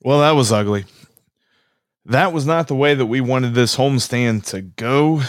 Well, 0.00 0.20
that 0.20 0.36
was 0.36 0.52
ugly. 0.52 0.84
That 2.04 2.32
was 2.32 2.46
not 2.46 2.68
the 2.68 2.74
way 2.74 2.94
that 2.94 3.06
we 3.06 3.20
wanted 3.20 3.54
this 3.54 3.76
homestand 3.76 4.46
to 4.46 4.62
go. 4.62 5.22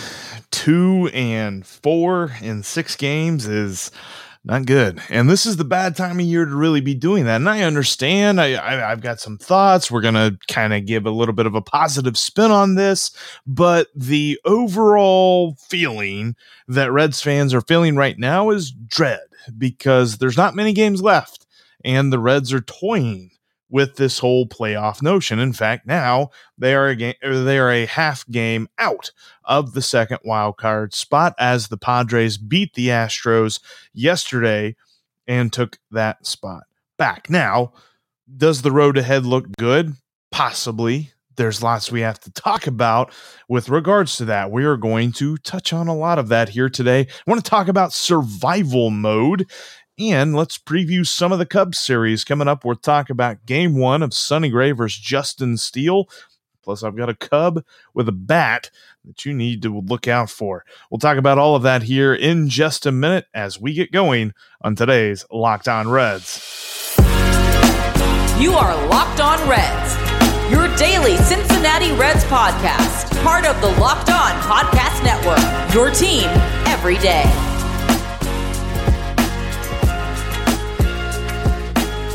Two 0.52 1.10
and 1.14 1.66
four 1.66 2.32
in 2.42 2.64
six 2.64 2.96
games 2.96 3.48
is 3.48 3.92
not 4.46 4.66
good. 4.66 5.02
And 5.10 5.30
this 5.30 5.46
is 5.46 5.58
the 5.58 5.66
bad 5.66 5.96
time 5.96 6.20
of 6.20 6.26
year 6.26 6.46
to 6.46 6.56
really 6.56 6.82
be 6.82 6.94
doing 6.94 7.26
that. 7.26 7.38
And 7.38 7.50
I 7.50 7.64
understand. 7.64 8.40
I, 8.40 8.64
I 8.64 8.90
have 8.90 9.02
got 9.02 9.20
some 9.20 9.38
thoughts. 9.38 9.92
We're 9.92 10.02
gonna 10.02 10.38
kind 10.48 10.74
of 10.74 10.86
give 10.86 11.06
a 11.06 11.12
little 11.12 11.34
bit 11.34 11.46
of 11.46 11.56
a 11.56 11.62
positive 11.62 12.18
spin 12.18 12.52
on 12.52 12.76
this, 12.76 13.12
but 13.46 13.88
the 13.96 14.40
overall 14.46 15.58
feeling 15.68 16.36
that 16.68 16.92
Reds 16.92 17.22
fans 17.22 17.54
are 17.54 17.62
feeling 17.62 17.96
right 17.96 18.18
now 18.18 18.52
is 18.52 18.72
dread 18.72 19.20
because 19.58 20.20
there's 20.20 20.38
not 20.38 20.56
many 20.56 20.74
games 20.74 21.02
left, 21.02 21.46
and 21.84 22.14
the 22.14 22.20
Reds 22.20 22.54
are 22.54 22.62
toying 22.62 23.32
with 23.70 23.96
this 23.96 24.20
whole 24.20 24.48
playoff 24.48 25.02
notion. 25.02 25.40
In 25.40 25.54
fact, 25.54 25.86
now 25.86 26.30
they 26.58 26.74
are 26.74 26.88
a 26.88 26.96
game, 26.96 27.14
they 27.22 27.60
are 27.60 27.72
a 27.72 27.86
half 27.86 28.26
game 28.28 28.68
out 28.78 29.12
of 29.46 29.74
the 29.74 29.82
second 29.82 30.20
wild 30.24 30.58
card 30.58 30.94
spot 30.94 31.36
as 31.40 31.68
the 31.68 31.78
Padres 31.78 32.38
beat 32.38 32.74
the 32.74 32.88
Astros 32.88 33.60
yesterday 33.94 34.76
and 35.28 35.54
took 35.54 35.78
that 35.92 36.26
spot 36.26 36.64
back. 36.98 37.30
Now, 37.30 37.74
does 38.38 38.62
the 38.62 38.72
road 38.72 38.98
ahead 38.98 39.26
look 39.26 39.46
good? 39.58 39.94
Possibly. 40.32 41.12
There's 41.36 41.64
lots 41.64 41.90
we 41.90 42.02
have 42.02 42.20
to 42.22 42.32
talk 42.32 42.68
about 42.68 43.14
with 43.48 43.70
regards 43.70 44.18
to 44.18 44.26
that. 44.26 44.52
We 44.52 44.66
are 44.66 44.76
going 44.76 45.14
to 45.14 45.38
touch 45.38 45.72
on 45.72 45.88
a 45.88 45.96
lot 45.96 46.20
of 46.20 46.28
that 46.28 46.50
here 46.50 46.70
today. 46.70 47.02
I 47.02 47.32
want 47.32 47.42
to 47.44 47.50
talk 47.50 47.70
about 47.70 47.94
survival 47.94 48.90
mode 48.90 49.50
and 50.00 50.34
let's 50.34 50.58
preview 50.58 51.06
some 51.06 51.32
of 51.32 51.40
the 51.40 51.46
Cubs 51.46 51.78
series 51.78 52.24
coming 52.24 52.48
up. 52.48 52.64
We'll 52.64 52.76
talk 52.76 53.10
about 53.10 53.46
game 53.46 53.76
one 53.76 54.02
of 54.02 54.14
Sonny 54.14 54.50
Gray 54.50 54.72
versus 54.72 55.00
Justin 55.00 55.58
Steele. 55.58 56.10
Plus, 56.64 56.84
I've 56.84 56.96
got 56.96 57.10
a 57.10 57.16
Cub 57.16 57.64
with 57.94 58.08
a 58.08 58.14
bat 58.14 58.70
that 59.06 59.26
you 59.26 59.34
need 59.34 59.62
to 59.64 59.80
look 59.80 60.08
out 60.08 60.30
for. 60.30 60.66
We'll 60.90 61.00
talk 61.00 61.18
about 61.18 61.38
all 61.38 61.56
of 61.56 61.64
that 61.64 61.84
here 61.84 62.14
in 62.14 62.48
just 62.48 62.86
a 62.86 62.92
minute 62.92 63.26
as 63.34 63.60
we 63.60 63.74
get 63.74 63.92
going 63.92 64.34
on 64.62 64.76
today's 64.76 65.26
Locked 65.32 65.68
On 65.68 65.90
Reds. 65.90 66.96
You 68.40 68.54
are 68.54 68.88
Locked 68.88 69.20
On 69.20 69.50
Reds, 69.50 70.52
your 70.52 70.74
daily 70.78 71.18
Cincinnati 71.18 71.92
Reds 71.94 72.24
podcast, 72.26 73.22
part 73.24 73.46
of 73.46 73.60
the 73.62 73.80
Locked 73.80 74.10
On 74.10 74.32
Podcast 74.42 75.04
Network, 75.04 75.74
your 75.74 75.92
team 75.92 76.28
every 76.68 76.98
day. 77.00 77.49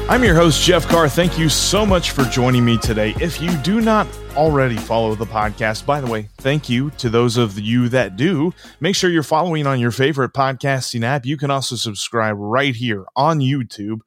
I'm 0.07 0.23
your 0.23 0.35
host, 0.35 0.63
Jeff 0.63 0.87
Carr. 0.87 1.09
Thank 1.09 1.39
you 1.39 1.49
so 1.49 1.87
much 1.87 2.11
for 2.11 2.25
joining 2.25 2.63
me 2.63 2.77
today. 2.77 3.15
If 3.23 3.41
you 3.41 3.51
do 3.63 3.81
not 3.81 4.07
already 4.37 4.77
follow 4.77 5.15
the 5.15 5.25
podcast, 5.25 5.87
by 5.87 6.03
the 6.03 6.07
way, 6.07 6.29
thank 6.37 6.69
you 6.69 6.91
to 6.99 7.09
those 7.09 7.39
of 7.39 7.59
you 7.59 7.89
that 7.89 8.15
do. 8.15 8.53
Make 8.81 8.97
sure 8.97 9.09
you're 9.09 9.23
following 9.23 9.67
on 9.67 9.81
your 9.81 9.91
favorite 9.91 10.35
podcasting 10.35 11.05
app. 11.05 11.25
You 11.25 11.39
can 11.39 11.51
also 11.51 11.77
subscribe 11.77 12.37
right 12.39 12.77
here 12.77 13.07
on 13.17 13.39
YouTube. 13.39 14.01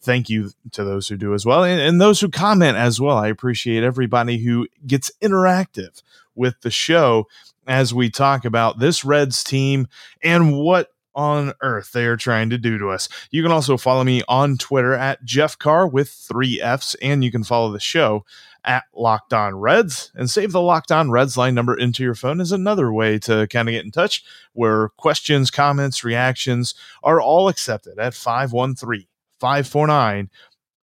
Thank 0.00 0.30
you 0.30 0.52
to 0.70 0.84
those 0.84 1.08
who 1.08 1.16
do 1.16 1.34
as 1.34 1.44
well, 1.44 1.64
and, 1.64 1.80
and 1.80 2.00
those 2.00 2.20
who 2.20 2.28
comment 2.28 2.76
as 2.76 3.00
well. 3.00 3.18
I 3.18 3.26
appreciate 3.26 3.82
everybody 3.82 4.38
who 4.38 4.68
gets 4.86 5.10
interactive 5.20 6.00
with 6.36 6.60
the 6.60 6.70
show 6.70 7.26
as 7.66 7.92
we 7.92 8.08
talk 8.08 8.44
about 8.44 8.78
this 8.78 9.04
Reds 9.04 9.42
team 9.42 9.88
and 10.22 10.56
what 10.56 10.92
on 11.14 11.52
earth 11.62 11.92
they 11.92 12.06
are 12.06 12.16
trying 12.16 12.50
to 12.50 12.58
do 12.58 12.78
to 12.78 12.90
us. 12.90 13.08
You 13.30 13.42
can 13.42 13.52
also 13.52 13.76
follow 13.76 14.04
me 14.04 14.22
on 14.28 14.56
Twitter 14.56 14.94
at 14.94 15.24
Jeff 15.24 15.58
Carr 15.58 15.86
with 15.86 16.10
three 16.10 16.60
F's, 16.60 16.94
and 16.96 17.24
you 17.24 17.30
can 17.30 17.44
follow 17.44 17.72
the 17.72 17.80
show 17.80 18.24
at 18.64 18.84
Locked 18.94 19.32
On 19.32 19.54
Reds 19.54 20.12
and 20.14 20.28
save 20.28 20.52
the 20.52 20.60
Locked 20.60 20.92
On 20.92 21.10
Reds 21.10 21.36
line 21.36 21.54
number 21.54 21.74
into 21.74 22.02
your 22.02 22.14
phone 22.14 22.40
is 22.40 22.52
another 22.52 22.92
way 22.92 23.18
to 23.20 23.46
kind 23.48 23.68
of 23.68 23.72
get 23.72 23.84
in 23.84 23.90
touch 23.90 24.22
where 24.52 24.90
questions, 24.90 25.50
comments, 25.50 26.04
reactions 26.04 26.74
are 27.02 27.20
all 27.20 27.48
accepted 27.48 27.98
at 27.98 28.14
513 28.14 29.06
549 29.38 30.30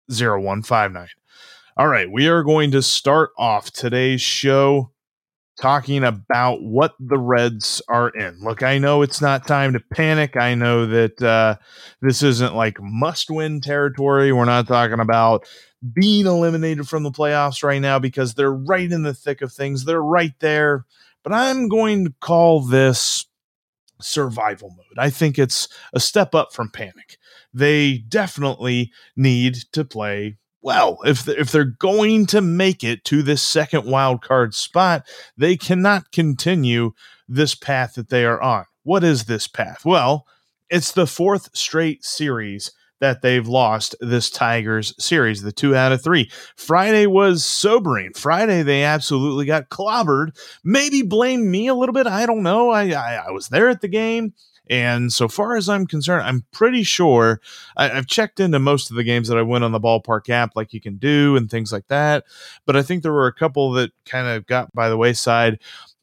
0159. 0.08 1.08
All 1.76 1.88
right, 1.88 2.10
we 2.10 2.26
are 2.28 2.42
going 2.42 2.70
to 2.70 2.80
start 2.80 3.30
off 3.36 3.70
today's 3.70 4.22
show 4.22 4.90
talking 5.60 6.04
about 6.04 6.62
what 6.62 6.94
the 7.00 7.18
Reds 7.18 7.80
are 7.88 8.10
in. 8.10 8.38
Look, 8.40 8.62
I 8.62 8.78
know 8.78 9.02
it's 9.02 9.20
not 9.20 9.46
time 9.46 9.72
to 9.72 9.80
panic. 9.80 10.36
I 10.36 10.54
know 10.54 10.86
that 10.86 11.22
uh, 11.22 11.56
this 12.00 12.22
isn't 12.22 12.54
like 12.54 12.78
must 12.80 13.30
win 13.30 13.60
territory. 13.60 14.32
We're 14.32 14.44
not 14.44 14.68
talking 14.68 15.00
about 15.00 15.46
being 15.94 16.26
eliminated 16.26 16.88
from 16.88 17.02
the 17.02 17.10
playoffs 17.10 17.62
right 17.62 17.80
now 17.80 17.98
because 17.98 18.34
they're 18.34 18.52
right 18.52 18.90
in 18.90 19.02
the 19.02 19.14
thick 19.14 19.40
of 19.40 19.52
things. 19.52 19.84
They're 19.84 20.02
right 20.02 20.34
there. 20.40 20.84
But 21.22 21.32
I'm 21.32 21.68
going 21.68 22.04
to 22.04 22.14
call 22.20 22.60
this 22.60 23.26
survival 24.00 24.70
mode. 24.70 24.98
I 24.98 25.10
think 25.10 25.38
it's 25.38 25.68
a 25.92 26.00
step 26.00 26.34
up 26.34 26.52
from 26.52 26.70
panic. 26.70 27.18
They 27.52 27.98
definitely 27.98 28.92
need 29.16 29.54
to 29.72 29.84
play 29.84 30.36
well, 30.62 30.98
if 31.04 31.28
if 31.28 31.52
they're 31.52 31.64
going 31.64 32.26
to 32.26 32.40
make 32.40 32.82
it 32.82 33.04
to 33.04 33.22
this 33.22 33.42
second 33.42 33.84
wild 33.84 34.22
card 34.22 34.54
spot, 34.54 35.06
they 35.36 35.56
cannot 35.56 36.10
continue 36.12 36.92
this 37.28 37.54
path 37.54 37.94
that 37.94 38.08
they 38.08 38.24
are 38.24 38.40
on. 38.40 38.64
What 38.82 39.04
is 39.04 39.24
this 39.24 39.48
path? 39.48 39.84
Well, 39.84 40.26
it's 40.70 40.92
the 40.92 41.06
fourth 41.06 41.56
straight 41.56 42.04
series 42.04 42.72
that 43.00 43.20
they've 43.20 43.46
lost 43.46 43.94
this 44.00 44.30
Tigers 44.30 44.94
series, 44.98 45.42
the 45.42 45.52
two 45.52 45.76
out 45.76 45.92
of 45.92 46.02
three. 46.02 46.30
Friday 46.56 47.06
was 47.06 47.44
sobering. 47.44 48.12
Friday, 48.14 48.62
they 48.62 48.84
absolutely 48.84 49.44
got 49.44 49.68
clobbered. 49.68 50.30
Maybe 50.64 51.02
blame 51.02 51.50
me 51.50 51.66
a 51.66 51.74
little 51.74 51.92
bit. 51.92 52.06
I 52.06 52.26
don't 52.26 52.42
know. 52.42 52.70
I, 52.70 52.90
I, 52.90 53.24
I 53.28 53.30
was 53.30 53.48
there 53.48 53.68
at 53.68 53.82
the 53.82 53.88
game. 53.88 54.32
And 54.68 55.12
so 55.12 55.28
far 55.28 55.56
as 55.56 55.68
I'm 55.68 55.86
concerned, 55.86 56.26
I'm 56.26 56.44
pretty 56.52 56.82
sure 56.82 57.40
I, 57.76 57.88
have 57.88 58.06
checked 58.06 58.40
into 58.40 58.58
most 58.58 58.90
of 58.90 58.96
the 58.96 59.04
games 59.04 59.28
that 59.28 59.38
I 59.38 59.42
went 59.42 59.64
on 59.64 59.72
the 59.72 59.80
ballpark 59.80 60.28
app, 60.28 60.56
like 60.56 60.72
you 60.72 60.80
can 60.80 60.96
do 60.96 61.36
and 61.36 61.50
things 61.50 61.72
like 61.72 61.86
that. 61.88 62.24
But 62.64 62.76
I 62.76 62.82
think 62.82 63.02
there 63.02 63.12
were 63.12 63.28
a 63.28 63.32
couple 63.32 63.72
that 63.72 63.92
kind 64.04 64.26
of 64.26 64.46
got 64.46 64.72
by 64.72 64.88
the 64.88 64.96
wayside. 64.96 65.60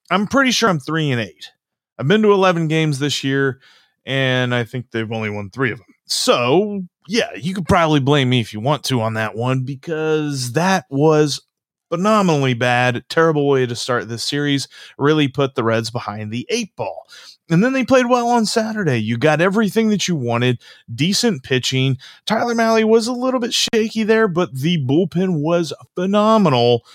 I'm 0.10 0.28
pretty 0.28 0.52
sure 0.52 0.70
I'm 0.70 0.80
three 0.80 1.12
and 1.12 1.20
eight. 1.20 1.52
I've 1.98 2.08
been 2.08 2.22
to 2.24 2.32
11 2.32 2.68
games 2.68 3.00
this 3.00 3.24
year, 3.24 3.60
and 4.06 4.56
I 4.56 4.64
think 4.64 4.92
they've 4.92 5.12
only 5.12 5.30
won 5.30 5.50
three 5.50 5.72
of 5.72 5.78
them. 5.78 5.88
So, 6.06 6.84
yeah, 7.08 7.34
you 7.36 7.54
could 7.54 7.66
probably 7.66 8.00
blame 8.00 8.30
me 8.30 8.40
if 8.40 8.54
you 8.54 8.60
want 8.60 8.84
to 8.86 9.02
on 9.02 9.14
that 9.16 9.36
one 9.36 9.64
because 9.64 10.54
that 10.54 10.86
was 10.90 11.42
phenomenally 11.90 12.56
bad, 12.56 13.04
terrible 13.08 13.48
way 13.48 13.66
to 13.66 13.76
start 13.76 14.10
this 14.10 14.24
series. 14.24 14.68
Really 14.98 15.28
put 15.28 15.56
the 15.56 15.64
Reds 15.64 15.92
behind 15.92 16.32
the 16.32 16.48
eight 16.50 16.76
ball. 16.76 17.06
And 17.50 17.64
then 17.64 17.74
they 17.74 17.84
played 17.84 18.06
well 18.06 18.30
on 18.30 18.46
Saturday. 18.46 18.98
You 18.98 19.18
got 19.18 19.42
everything 19.42 19.90
that 19.90 20.08
you 20.08 20.16
wanted, 20.16 20.62
decent 20.94 21.44
pitching. 21.44 21.98
Tyler 22.26 22.56
Mahle 22.56 22.86
was 22.86 23.08
a 23.08 23.14
little 23.14 23.40
bit 23.40 23.54
shaky 23.54 24.04
there, 24.04 24.28
but 24.28 24.54
the 24.54 24.84
bullpen 24.86 25.42
was 25.42 25.74
phenomenal. 25.96 26.86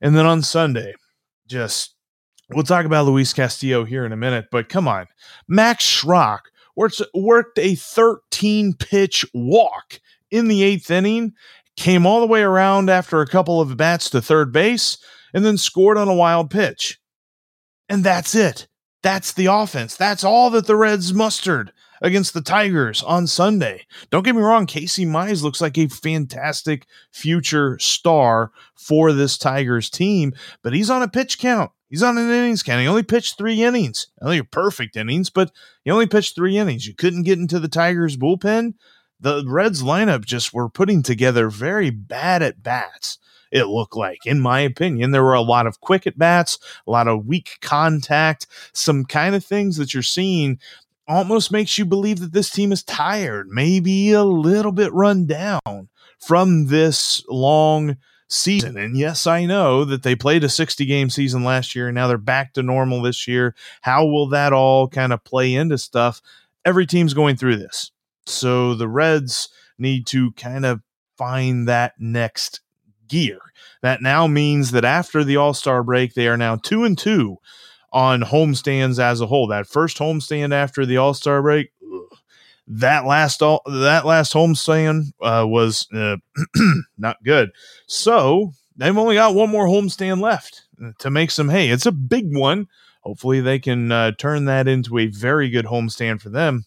And 0.00 0.16
then 0.16 0.24
on 0.24 0.42
Sunday, 0.42 0.94
just 1.46 1.94
we'll 2.50 2.64
talk 2.64 2.86
about 2.86 3.06
Luis 3.06 3.32
Castillo 3.34 3.84
here 3.84 4.06
in 4.06 4.12
a 4.12 4.16
minute, 4.16 4.46
but 4.50 4.70
come 4.70 4.88
on. 4.88 5.06
Max 5.46 5.84
Schrock 5.84 6.40
worked 6.74 7.58
a 7.58 7.74
13 7.74 8.74
pitch 8.74 9.26
walk 9.34 10.00
in 10.30 10.48
the 10.48 10.62
eighth 10.62 10.90
inning 10.90 11.34
came 11.76 12.06
all 12.06 12.20
the 12.20 12.26
way 12.26 12.42
around 12.42 12.90
after 12.90 13.20
a 13.20 13.26
couple 13.26 13.60
of 13.60 13.76
bats 13.76 14.10
to 14.10 14.22
third 14.22 14.52
base, 14.52 14.98
and 15.32 15.44
then 15.44 15.56
scored 15.56 15.96
on 15.96 16.08
a 16.08 16.14
wild 16.14 16.50
pitch. 16.50 17.00
And 17.88 18.04
that's 18.04 18.34
it. 18.34 18.68
That's 19.02 19.32
the 19.32 19.46
offense. 19.46 19.96
That's 19.96 20.24
all 20.24 20.50
that 20.50 20.66
the 20.66 20.76
Reds 20.76 21.12
mustered 21.12 21.72
against 22.00 22.34
the 22.34 22.40
Tigers 22.40 23.02
on 23.02 23.26
Sunday. 23.26 23.86
Don't 24.10 24.24
get 24.24 24.34
me 24.34 24.42
wrong, 24.42 24.66
Casey 24.66 25.04
Mize 25.04 25.42
looks 25.42 25.60
like 25.60 25.78
a 25.78 25.88
fantastic 25.88 26.86
future 27.12 27.78
star 27.78 28.52
for 28.74 29.12
this 29.12 29.38
Tigers 29.38 29.88
team, 29.88 30.32
but 30.62 30.72
he's 30.72 30.90
on 30.90 31.02
a 31.02 31.08
pitch 31.08 31.38
count. 31.38 31.70
He's 31.88 32.02
on 32.02 32.16
an 32.16 32.30
innings 32.30 32.62
count. 32.62 32.80
He 32.80 32.88
only 32.88 33.02
pitched 33.02 33.36
three 33.36 33.62
innings. 33.62 34.08
I 34.20 34.26
think 34.26 34.50
perfect 34.50 34.96
innings, 34.96 35.30
but 35.30 35.52
he 35.84 35.90
only 35.90 36.06
pitched 36.06 36.34
three 36.34 36.56
innings. 36.56 36.86
You 36.86 36.94
couldn't 36.94 37.24
get 37.24 37.38
into 37.38 37.58
the 37.60 37.68
Tigers 37.68 38.16
bullpen 38.16 38.74
the 39.22 39.44
Reds 39.46 39.82
lineup 39.82 40.24
just 40.24 40.52
were 40.52 40.68
putting 40.68 41.02
together 41.02 41.48
very 41.48 41.90
bad 41.90 42.42
at 42.42 42.62
bats. 42.62 43.18
It 43.52 43.66
looked 43.66 43.94
like, 43.94 44.24
in 44.24 44.40
my 44.40 44.60
opinion, 44.60 45.10
there 45.10 45.22
were 45.22 45.34
a 45.34 45.42
lot 45.42 45.66
of 45.66 45.80
quick 45.80 46.06
at 46.06 46.18
bats, 46.18 46.58
a 46.86 46.90
lot 46.90 47.06
of 47.06 47.26
weak 47.26 47.58
contact, 47.60 48.46
some 48.72 49.04
kind 49.04 49.34
of 49.34 49.44
things 49.44 49.76
that 49.76 49.94
you're 49.94 50.02
seeing 50.02 50.58
almost 51.06 51.52
makes 51.52 51.78
you 51.78 51.84
believe 51.84 52.20
that 52.20 52.32
this 52.32 52.50
team 52.50 52.72
is 52.72 52.82
tired, 52.82 53.48
maybe 53.48 54.12
a 54.12 54.24
little 54.24 54.72
bit 54.72 54.92
run 54.92 55.26
down 55.26 55.88
from 56.18 56.66
this 56.66 57.24
long 57.28 57.96
season. 58.28 58.78
And 58.78 58.96
yes, 58.96 59.26
I 59.26 59.44
know 59.44 59.84
that 59.84 60.02
they 60.02 60.14
played 60.14 60.44
a 60.44 60.48
60 60.48 60.86
game 60.86 61.10
season 61.10 61.44
last 61.44 61.74
year 61.74 61.88
and 61.88 61.94
now 61.94 62.06
they're 62.06 62.18
back 62.18 62.54
to 62.54 62.62
normal 62.62 63.02
this 63.02 63.28
year. 63.28 63.54
How 63.82 64.06
will 64.06 64.28
that 64.28 64.52
all 64.52 64.88
kind 64.88 65.12
of 65.12 65.22
play 65.24 65.54
into 65.54 65.76
stuff? 65.76 66.22
Every 66.64 66.86
team's 66.86 67.14
going 67.14 67.36
through 67.36 67.56
this. 67.56 67.90
So 68.24 68.74
the 68.74 68.88
Reds 68.88 69.48
need 69.78 70.06
to 70.08 70.32
kind 70.32 70.64
of 70.64 70.80
find 71.18 71.68
that 71.68 71.94
next 71.98 72.60
gear. 73.12 73.38
That 73.82 74.00
now 74.00 74.26
means 74.26 74.70
that 74.70 74.84
after 74.84 75.22
the 75.22 75.36
All 75.36 75.52
Star 75.52 75.82
break, 75.82 76.14
they 76.14 76.26
are 76.28 76.38
now 76.38 76.56
two 76.56 76.84
and 76.84 76.96
two 76.96 77.36
on 77.92 78.22
homestands 78.22 78.98
as 78.98 79.20
a 79.20 79.26
whole. 79.26 79.46
That 79.48 79.66
first 79.66 79.98
homestand 79.98 80.54
after 80.54 80.86
the 80.86 80.96
All 80.96 81.12
Star 81.12 81.42
break, 81.42 81.70
that 82.66 83.04
last 83.04 83.42
all 83.42 83.60
that 83.66 84.06
last 84.06 84.32
homestand 84.32 85.12
uh, 85.20 85.44
was 85.46 85.86
uh, 85.92 86.16
not 86.98 87.22
good. 87.22 87.50
So 87.86 88.52
they've 88.76 88.96
only 88.96 89.16
got 89.16 89.34
one 89.34 89.50
more 89.50 89.66
homestand 89.66 90.20
left 90.20 90.62
to 91.00 91.10
make 91.10 91.30
some 91.30 91.50
hay. 91.50 91.68
It's 91.68 91.86
a 91.86 91.92
big 91.92 92.34
one. 92.34 92.66
Hopefully, 93.00 93.40
they 93.40 93.58
can 93.58 93.92
uh, 93.92 94.12
turn 94.12 94.46
that 94.46 94.68
into 94.68 94.98
a 94.98 95.06
very 95.06 95.50
good 95.50 95.66
homestand 95.66 96.22
for 96.22 96.30
them. 96.30 96.64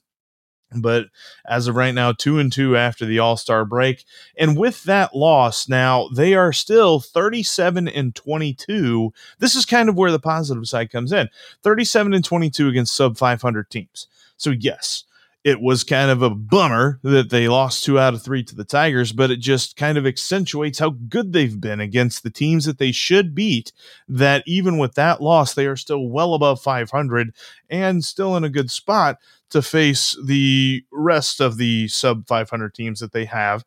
But 0.81 1.07
as 1.47 1.67
of 1.67 1.75
right 1.75 1.93
now, 1.93 2.11
two 2.11 2.39
and 2.39 2.51
two 2.51 2.75
after 2.75 3.05
the 3.05 3.19
All 3.19 3.37
Star 3.37 3.65
break, 3.65 4.05
and 4.37 4.57
with 4.57 4.83
that 4.83 5.15
loss, 5.15 5.67
now 5.69 6.07
they 6.13 6.33
are 6.33 6.53
still 6.53 6.99
thirty-seven 6.99 7.87
and 7.87 8.13
twenty-two. 8.15 9.13
This 9.39 9.55
is 9.55 9.65
kind 9.65 9.89
of 9.89 9.95
where 9.95 10.11
the 10.11 10.19
positive 10.19 10.67
side 10.67 10.91
comes 10.91 11.11
in: 11.11 11.29
thirty-seven 11.63 12.13
and 12.13 12.23
twenty-two 12.23 12.67
against 12.67 12.95
sub 12.95 13.17
five 13.17 13.41
hundred 13.41 13.69
teams. 13.69 14.07
So 14.37 14.51
yes, 14.51 15.03
it 15.45 15.61
was 15.61 15.83
kind 15.83 16.09
of 16.09 16.23
a 16.23 16.29
bummer 16.31 16.99
that 17.03 17.29
they 17.29 17.47
lost 17.47 17.83
two 17.83 17.99
out 17.99 18.15
of 18.15 18.23
three 18.23 18.43
to 18.43 18.55
the 18.55 18.63
Tigers, 18.65 19.11
but 19.11 19.29
it 19.29 19.39
just 19.39 19.77
kind 19.77 19.95
of 19.95 20.05
accentuates 20.07 20.79
how 20.79 20.89
good 21.07 21.33
they've 21.33 21.61
been 21.61 21.79
against 21.79 22.23
the 22.23 22.31
teams 22.31 22.65
that 22.65 22.79
they 22.79 22.91
should 22.91 23.35
beat. 23.35 23.71
That 24.09 24.43
even 24.47 24.79
with 24.79 24.95
that 24.95 25.21
loss, 25.21 25.53
they 25.53 25.67
are 25.67 25.75
still 25.75 26.09
well 26.09 26.33
above 26.33 26.63
500 26.63 27.31
and 27.69 28.03
still 28.03 28.35
in 28.35 28.43
a 28.43 28.49
good 28.49 28.71
spot 28.71 29.19
to 29.51 29.61
face 29.61 30.17
the 30.25 30.83
rest 30.91 31.39
of 31.39 31.57
the 31.57 31.89
sub 31.89 32.27
500 32.27 32.73
teams 32.73 32.99
that 32.99 33.11
they 33.11 33.25
have 33.25 33.63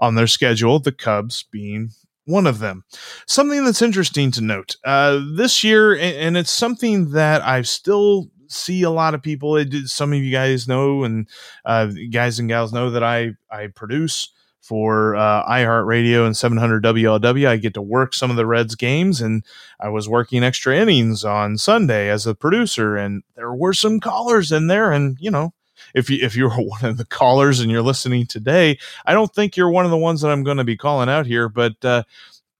on 0.00 0.16
their 0.16 0.26
schedule, 0.26 0.80
the 0.80 0.90
Cubs 0.90 1.44
being 1.44 1.90
one 2.24 2.48
of 2.48 2.58
them. 2.58 2.82
Something 3.28 3.64
that's 3.64 3.82
interesting 3.82 4.32
to 4.32 4.40
note 4.40 4.74
uh, 4.84 5.20
this 5.36 5.62
year, 5.62 5.96
and 5.96 6.36
it's 6.36 6.50
something 6.50 7.12
that 7.12 7.40
I've 7.42 7.68
still 7.68 8.30
see 8.50 8.82
a 8.82 8.90
lot 8.90 9.14
of 9.14 9.22
people. 9.22 9.56
It, 9.56 9.88
some 9.88 10.12
of 10.12 10.18
you 10.18 10.30
guys 10.30 10.68
know, 10.68 11.04
and 11.04 11.28
uh, 11.64 11.88
guys 12.10 12.38
and 12.38 12.48
gals 12.48 12.72
know 12.72 12.90
that 12.90 13.02
I 13.02 13.32
I 13.50 13.68
produce 13.68 14.30
for 14.60 15.16
uh, 15.16 15.44
iHeartRadio 15.46 16.26
and 16.26 16.36
700 16.36 16.84
WLW. 16.84 17.48
I 17.48 17.56
get 17.56 17.74
to 17.74 17.82
work 17.82 18.14
some 18.14 18.30
of 18.30 18.36
the 18.36 18.46
Reds 18.46 18.74
games, 18.74 19.20
and 19.20 19.44
I 19.80 19.88
was 19.88 20.08
working 20.08 20.44
extra 20.44 20.76
innings 20.76 21.24
on 21.24 21.58
Sunday 21.58 22.08
as 22.08 22.26
a 22.26 22.34
producer, 22.34 22.96
and 22.96 23.22
there 23.36 23.52
were 23.52 23.72
some 23.72 24.00
callers 24.00 24.52
in 24.52 24.66
there, 24.66 24.92
and 24.92 25.16
you 25.20 25.30
know. 25.30 25.52
If 25.94 26.10
you 26.10 26.18
if 26.22 26.36
you're 26.36 26.50
one 26.56 26.84
of 26.84 26.98
the 26.98 27.06
callers 27.06 27.58
and 27.58 27.70
you're 27.70 27.82
listening 27.82 28.26
today, 28.26 28.78
I 29.06 29.14
don't 29.14 29.34
think 29.34 29.56
you're 29.56 29.70
one 29.70 29.86
of 29.86 29.90
the 29.90 29.96
ones 29.96 30.20
that 30.20 30.30
I'm 30.30 30.44
going 30.44 30.58
to 30.58 30.64
be 30.64 30.76
calling 30.76 31.08
out 31.08 31.26
here, 31.26 31.48
but 31.48 31.82
uh, 31.82 32.02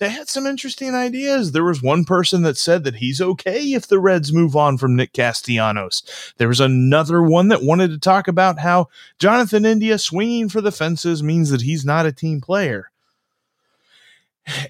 they 0.01 0.09
had 0.09 0.29
some 0.29 0.47
interesting 0.47 0.95
ideas. 0.95 1.53
There 1.53 1.63
was 1.63 1.83
one 1.83 2.05
person 2.05 2.43
that 2.43 2.57
said 2.57 2.85
that 2.85 2.97
he's 2.97 3.21
okay 3.21 3.75
if 3.75 3.87
the 3.87 4.01
Reds 4.01 4.33
move 4.33 4.57
on 4.57 4.79
from 4.79 4.97
Nick 4.97 5.13
Castellanos. 5.13 6.03
There 6.39 6.49
was 6.49 6.59
another 6.59 7.23
one 7.23 7.49
that 7.49 7.63
wanted 7.63 7.91
to 7.91 7.99
talk 7.99 8.27
about 8.27 8.59
how 8.59 8.89
Jonathan 9.19 9.67
India 9.67 9.99
swinging 9.99 10.49
for 10.49 10.63
the 10.63 10.73
fences 10.73 11.23
means 11.23 11.51
that 11.51 11.63
he's 11.63 11.85
not 11.85 12.07
a 12.07 12.13
team 12.13 12.41
player. 12.41 12.91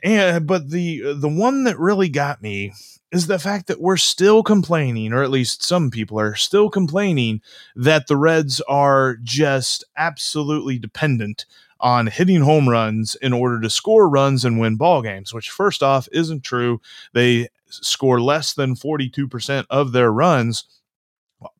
And 0.02 0.46
but 0.48 0.70
the 0.70 1.14
the 1.14 1.28
one 1.28 1.64
that 1.64 1.78
really 1.78 2.08
got 2.08 2.42
me 2.42 2.72
is 3.12 3.28
the 3.28 3.38
fact 3.38 3.68
that 3.68 3.80
we're 3.80 3.96
still 3.96 4.42
complaining, 4.42 5.12
or 5.12 5.22
at 5.22 5.30
least 5.30 5.62
some 5.62 5.90
people 5.90 6.18
are 6.18 6.34
still 6.34 6.68
complaining, 6.68 7.40
that 7.76 8.08
the 8.08 8.16
Reds 8.16 8.60
are 8.62 9.16
just 9.22 9.84
absolutely 9.96 10.78
dependent 10.78 11.46
on 11.80 12.06
hitting 12.06 12.42
home 12.42 12.68
runs 12.68 13.14
in 13.16 13.32
order 13.32 13.60
to 13.60 13.70
score 13.70 14.08
runs 14.08 14.44
and 14.44 14.60
win 14.60 14.76
ball 14.76 15.02
games, 15.02 15.32
which 15.34 15.50
first 15.50 15.82
off 15.82 16.08
isn't 16.12 16.44
true. 16.44 16.80
They 17.12 17.48
score 17.66 18.20
less 18.20 18.54
than 18.54 18.74
42% 18.74 19.66
of 19.70 19.92
their 19.92 20.12
runs 20.12 20.64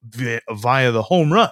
via, 0.05 0.93
the 0.93 1.03
home 1.03 1.33
run. 1.33 1.51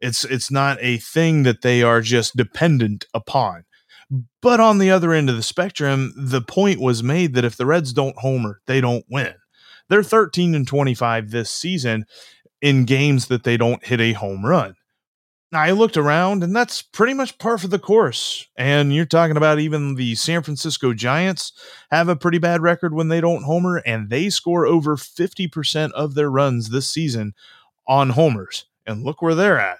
It's 0.00 0.24
it's 0.24 0.50
not 0.50 0.78
a 0.80 0.98
thing 0.98 1.44
that 1.44 1.62
they 1.62 1.82
are 1.82 2.00
just 2.00 2.36
dependent 2.36 3.06
upon. 3.14 3.64
But 4.40 4.60
on 4.60 4.78
the 4.78 4.90
other 4.90 5.12
end 5.12 5.30
of 5.30 5.36
the 5.36 5.42
spectrum, 5.42 6.12
the 6.16 6.42
point 6.42 6.80
was 6.80 7.02
made 7.02 7.34
that 7.34 7.44
if 7.44 7.56
the 7.56 7.66
Reds 7.66 7.92
don't 7.92 8.18
homer, 8.18 8.60
they 8.66 8.80
don't 8.80 9.04
win. 9.10 9.34
They're 9.88 10.02
13 10.02 10.54
and 10.54 10.66
25 10.66 11.30
this 11.30 11.50
season 11.50 12.06
in 12.60 12.84
games 12.84 13.26
that 13.26 13.44
they 13.44 13.56
don't 13.56 13.84
hit 13.84 14.00
a 14.00 14.12
home 14.12 14.44
run. 14.44 14.74
I 15.56 15.72
looked 15.72 15.96
around, 15.96 16.44
and 16.44 16.54
that's 16.54 16.82
pretty 16.82 17.14
much 17.14 17.38
par 17.38 17.58
for 17.58 17.68
the 17.68 17.78
course. 17.78 18.46
And 18.56 18.94
you're 18.94 19.06
talking 19.06 19.36
about 19.36 19.58
even 19.58 19.94
the 19.94 20.14
San 20.14 20.42
Francisco 20.42 20.92
Giants 20.92 21.52
have 21.90 22.08
a 22.08 22.16
pretty 22.16 22.38
bad 22.38 22.62
record 22.62 22.94
when 22.94 23.08
they 23.08 23.20
don't 23.20 23.44
homer, 23.44 23.78
and 23.78 24.10
they 24.10 24.30
score 24.30 24.66
over 24.66 24.96
50% 24.96 25.92
of 25.92 26.14
their 26.14 26.30
runs 26.30 26.70
this 26.70 26.88
season 26.88 27.34
on 27.86 28.10
homers. 28.10 28.66
And 28.86 29.02
look 29.02 29.22
where 29.22 29.34
they're 29.34 29.58
at. 29.58 29.78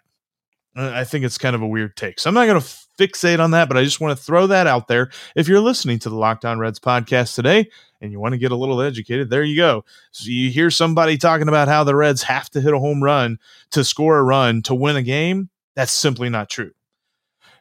Uh, 0.76 0.90
I 0.94 1.05
think 1.05 1.25
it's 1.25 1.38
kind 1.38 1.55
of 1.55 1.62
a 1.62 1.67
weird 1.67 1.96
take. 1.96 2.19
So 2.19 2.28
I'm 2.28 2.34
not 2.34 2.46
going 2.46 2.61
to 2.61 2.67
fixate 2.99 3.40
on 3.40 3.52
that, 3.52 3.69
but 3.69 3.76
I 3.76 3.84
just 3.84 4.00
want 4.00 4.17
to 4.17 4.23
throw 4.23 4.46
that 4.49 4.67
out 4.67 4.88
there. 4.88 5.11
If 5.34 5.49
you're 5.49 5.61
listening 5.61 5.99
to 6.00 6.11
the 6.11 6.17
Locked 6.17 6.44
On 6.44 6.58
Reds 6.58 6.81
podcast 6.81 7.34
today 7.34 7.70
and 8.00 8.12
you 8.12 8.20
want 8.20 8.32
to 8.32 8.38
get 8.38 8.52
a 8.52 8.56
little 8.56 8.82
educated, 8.82 9.31
there 9.31 9.43
you 9.43 9.56
go. 9.56 9.84
So 10.11 10.28
you 10.28 10.50
hear 10.50 10.70
somebody 10.70 11.17
talking 11.19 11.49
about 11.49 11.69
how 11.69 11.84
the 11.84 11.94
Reds 11.94 12.23
have 12.25 12.50
to 12.50 12.61
hit 12.61 12.75
a 12.75 12.78
home 12.78 13.02
run 13.02 13.38
to 13.70 13.84
score 13.84 14.19
a 14.19 14.23
run 14.23 14.62
to 14.62 14.75
win 14.75 14.96
a 14.96 15.02
game 15.02 15.50
that's 15.76 15.93
simply 15.93 16.28
not 16.28 16.50
true. 16.50 16.73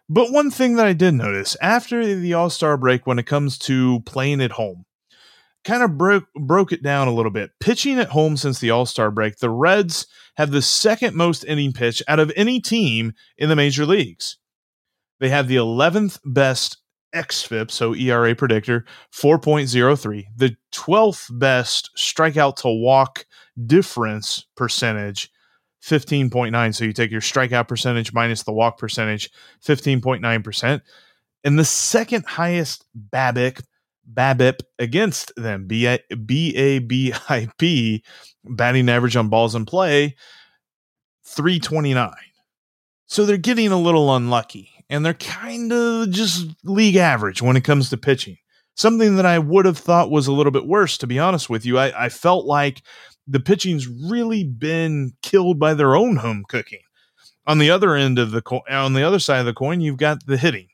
But 0.10 0.32
one 0.32 0.50
thing 0.50 0.76
that 0.76 0.86
I 0.86 0.94
did 0.94 1.14
notice 1.14 1.58
after 1.62 2.16
the 2.16 2.34
All 2.34 2.50
Star 2.50 2.78
break, 2.78 3.06
when 3.06 3.20
it 3.20 3.26
comes 3.26 3.58
to 3.60 4.00
playing 4.02 4.42
at 4.42 4.52
home, 4.52 4.86
kind 5.64 5.84
of 5.84 5.98
broke 5.98 6.32
broke 6.34 6.72
it 6.72 6.84
down 6.84 7.08
a 7.08 7.14
little 7.14 7.32
bit. 7.32 7.52
Pitching 7.60 8.00
at 8.00 8.10
home 8.10 8.38
since 8.38 8.60
the 8.60 8.70
All 8.70 8.86
Star 8.86 9.12
break, 9.12 9.38
the 9.38 9.50
Reds 9.50 10.08
have 10.38 10.52
the 10.52 10.62
second 10.62 11.16
most 11.16 11.44
inning 11.44 11.74
pitch 11.74 12.02
out 12.08 12.20
of 12.20 12.32
any 12.36 12.60
team 12.62 13.14
in 13.38 13.50
the 13.50 13.56
major 13.56 13.86
leagues. 13.86 14.38
They 15.20 15.30
have 15.30 15.48
the 15.48 15.56
11th 15.56 16.20
best 16.26 16.78
xFIP, 17.16 17.72
so 17.72 17.96
ERA 17.96 18.36
predictor, 18.36 18.86
4.03, 19.14 20.26
the 20.36 20.58
12th 20.74 21.40
best 21.40 21.90
strikeout 21.98 22.58
to 22.58 22.68
walk 22.68 23.26
difference 23.66 24.46
percentage, 24.58 25.32
15.9. 25.86 26.76
So 26.76 26.84
you 26.84 26.94
take 26.94 27.12
your 27.12 27.22
strikeout 27.22 27.68
percentage 27.68 28.12
minus 28.12 28.44
the 28.44 28.52
walk 28.52 28.78
percentage, 28.78 29.30
15.9%. 29.64 30.82
And 31.44 31.60
the 31.60 31.66
second 31.66 32.26
highest 32.26 32.86
BABIP, 33.14 33.62
BABIP 34.12 34.62
against 34.80 35.32
them, 35.36 35.68
B 35.68 35.86
A 35.86 36.80
B 36.80 37.14
I 37.30 37.48
P, 37.60 38.04
batting 38.44 38.90
average 38.90 39.16
on 39.16 39.30
balls 39.30 39.54
in 39.54 39.66
play, 39.66 40.16
329. 41.26 42.12
So 43.06 43.26
they're 43.26 43.38
getting 43.38 43.72
a 43.72 43.80
little 43.80 44.16
unlucky 44.16 44.72
and 44.90 45.06
they're 45.06 45.14
kind 45.14 45.72
of 45.72 46.10
just 46.10 46.48
league 46.64 46.96
average 46.96 47.42
when 47.42 47.56
it 47.56 47.64
comes 47.64 47.90
to 47.90 47.98
pitching. 47.98 48.38
Something 48.76 49.16
that 49.16 49.26
I 49.26 49.40
would 49.40 49.66
have 49.66 49.78
thought 49.78 50.12
was 50.12 50.28
a 50.28 50.34
little 50.34 50.52
bit 50.52 50.68
worse, 50.68 50.98
to 50.98 51.08
be 51.08 51.20
honest 51.20 51.50
with 51.50 51.66
you. 51.66 51.78
I, 51.78 52.06
I 52.06 52.10
felt 52.10 52.46
like 52.46 52.82
the 53.28 53.40
pitching's 53.40 53.88
really 53.88 54.44
been 54.44 55.14
killed 55.22 55.60
by 55.60 55.74
their 55.74 55.96
own 55.96 56.18
home 56.18 56.44
cooking. 56.48 56.80
On 57.48 57.58
the 57.60 57.70
other 57.70 57.96
end 57.96 58.18
of 58.18 58.32
the 58.32 58.42
on 58.70 58.94
the 58.94 59.04
other 59.04 59.20
side 59.20 59.40
of 59.40 59.46
the 59.46 59.54
coin, 59.54 59.82
you've 59.82 59.98
got 59.98 60.26
the 60.26 60.38
hitting. 60.38 60.68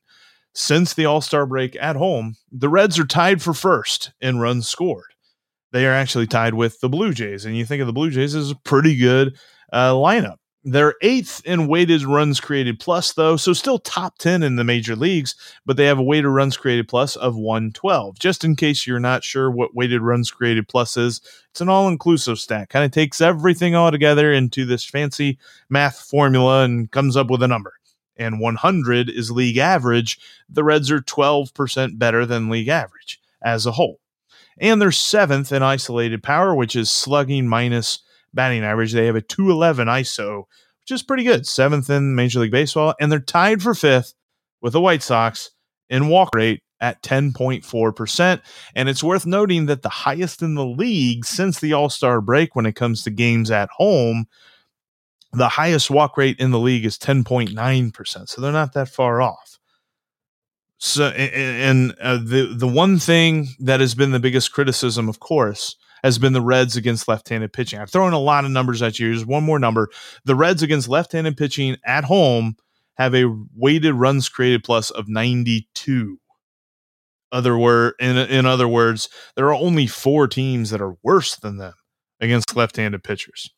Since 0.53 0.93
the 0.93 1.05
All 1.05 1.21
Star 1.21 1.45
break 1.45 1.77
at 1.77 1.95
home, 1.95 2.35
the 2.51 2.69
Reds 2.69 2.99
are 2.99 3.05
tied 3.05 3.41
for 3.41 3.53
first 3.53 4.11
in 4.19 4.39
runs 4.39 4.67
scored. 4.67 5.13
They 5.71 5.85
are 5.85 5.93
actually 5.93 6.27
tied 6.27 6.53
with 6.53 6.79
the 6.81 6.89
Blue 6.89 7.13
Jays, 7.13 7.45
and 7.45 7.55
you 7.55 7.65
think 7.65 7.81
of 7.81 7.87
the 7.87 7.93
Blue 7.93 8.09
Jays 8.09 8.35
as 8.35 8.51
a 8.51 8.55
pretty 8.55 8.97
good 8.97 9.37
uh, 9.71 9.91
lineup. 9.91 10.37
They're 10.63 10.93
eighth 11.01 11.41
in 11.43 11.67
weighted 11.67 12.03
runs 12.03 12.39
created 12.39 12.79
plus, 12.79 13.13
though, 13.13 13.35
so 13.35 13.51
still 13.51 13.79
top 13.79 14.19
10 14.19 14.43
in 14.43 14.57
the 14.57 14.63
major 14.63 14.95
leagues, 14.95 15.33
but 15.65 15.75
they 15.75 15.85
have 15.85 15.97
a 15.97 16.03
weighted 16.03 16.29
runs 16.29 16.55
created 16.55 16.87
plus 16.87 17.15
of 17.15 17.35
112. 17.35 18.19
Just 18.19 18.43
in 18.43 18.55
case 18.55 18.85
you're 18.85 18.99
not 18.99 19.23
sure 19.23 19.49
what 19.49 19.73
weighted 19.73 20.01
runs 20.01 20.29
created 20.29 20.67
plus 20.67 20.97
is, 20.97 21.19
it's 21.49 21.61
an 21.61 21.69
all 21.69 21.87
inclusive 21.87 22.37
stat. 22.37 22.69
Kind 22.69 22.85
of 22.85 22.91
takes 22.91 23.21
everything 23.21 23.73
all 23.73 23.89
together 23.89 24.31
into 24.31 24.63
this 24.63 24.85
fancy 24.85 25.39
math 25.67 25.99
formula 25.99 26.63
and 26.63 26.91
comes 26.91 27.17
up 27.17 27.31
with 27.31 27.41
a 27.41 27.47
number. 27.47 27.73
And 28.15 28.39
100 28.39 29.09
is 29.09 29.31
league 29.31 29.57
average. 29.57 30.19
The 30.47 30.63
Reds 30.63 30.91
are 30.91 31.01
12% 31.01 31.97
better 31.97 32.23
than 32.23 32.49
league 32.49 32.67
average 32.67 33.19
as 33.41 33.65
a 33.65 33.71
whole. 33.71 33.99
And 34.59 34.79
they're 34.79 34.91
seventh 34.91 35.51
in 35.51 35.63
isolated 35.63 36.21
power, 36.21 36.53
which 36.53 36.75
is 36.75 36.91
slugging 36.91 37.47
minus 37.47 38.03
batting 38.33 38.63
average. 38.63 38.93
They 38.93 39.05
have 39.05 39.15
a 39.15 39.21
211 39.21 39.87
ISO, 39.87 40.45
which 40.81 40.91
is 40.91 41.03
pretty 41.03 41.23
good, 41.23 41.47
seventh 41.47 41.89
in 41.89 42.15
Major 42.15 42.39
League 42.39 42.51
Baseball. 42.51 42.95
And 42.99 43.11
they're 43.11 43.19
tied 43.19 43.61
for 43.61 43.73
fifth 43.73 44.13
with 44.61 44.73
the 44.73 44.81
White 44.81 45.03
Sox 45.03 45.51
in 45.89 46.07
walk 46.07 46.33
rate 46.35 46.63
at 46.79 47.01
10.4%. 47.03 48.41
And 48.75 48.89
it's 48.89 49.03
worth 49.03 49.25
noting 49.25 49.67
that 49.67 49.83
the 49.83 49.89
highest 49.89 50.41
in 50.41 50.55
the 50.55 50.65
league 50.65 51.25
since 51.25 51.59
the 51.59 51.73
All 51.73 51.89
Star 51.89 52.19
break 52.21 52.55
when 52.55 52.65
it 52.65 52.75
comes 52.75 53.03
to 53.03 53.11
games 53.11 53.51
at 53.51 53.69
home, 53.69 54.25
the 55.31 55.49
highest 55.49 55.89
walk 55.89 56.17
rate 56.17 56.39
in 56.39 56.51
the 56.51 56.59
league 56.59 56.85
is 56.85 56.97
10.9%. 56.97 58.29
So 58.29 58.41
they're 58.41 58.51
not 58.51 58.73
that 58.73 58.89
far 58.89 59.21
off. 59.21 59.59
So, 60.83 61.09
and, 61.09 61.93
uh, 62.01 62.17
the 62.17 62.55
the 62.57 62.67
one 62.67 62.97
thing 62.97 63.49
that 63.59 63.81
has 63.81 63.93
been 63.93 64.09
the 64.09 64.19
biggest 64.19 64.51
criticism, 64.51 65.07
of 65.07 65.19
course, 65.19 65.75
has 66.03 66.17
been 66.17 66.33
the 66.33 66.41
Reds 66.41 66.75
against 66.75 67.07
left-handed 67.07 67.53
pitching. 67.53 67.79
I've 67.79 67.89
thrown 67.89 68.13
a 68.13 68.19
lot 68.19 68.45
of 68.45 68.51
numbers 68.51 68.81
at 68.81 68.99
you. 68.99 69.07
Here's 69.07 69.25
one 69.25 69.43
more 69.43 69.59
number: 69.59 69.89
the 70.25 70.35
Reds 70.35 70.63
against 70.63 70.87
left-handed 70.87 71.37
pitching 71.37 71.77
at 71.85 72.05
home 72.05 72.55
have 72.97 73.15
a 73.15 73.33
weighted 73.55 73.95
runs 73.95 74.29
created 74.29 74.63
plus 74.63 74.89
of 74.89 75.07
92. 75.07 76.17
Other 77.31 77.57
word, 77.57 77.93
in 77.99 78.17
in 78.17 78.45
other 78.45 78.67
words, 78.67 79.09
there 79.35 79.45
are 79.45 79.53
only 79.53 79.87
four 79.87 80.27
teams 80.27 80.69
that 80.69 80.81
are 80.81 80.97
worse 81.01 81.35
than 81.35 81.57
them 81.57 81.73
against 82.19 82.55
left-handed 82.55 83.03
pitchers. 83.03 83.49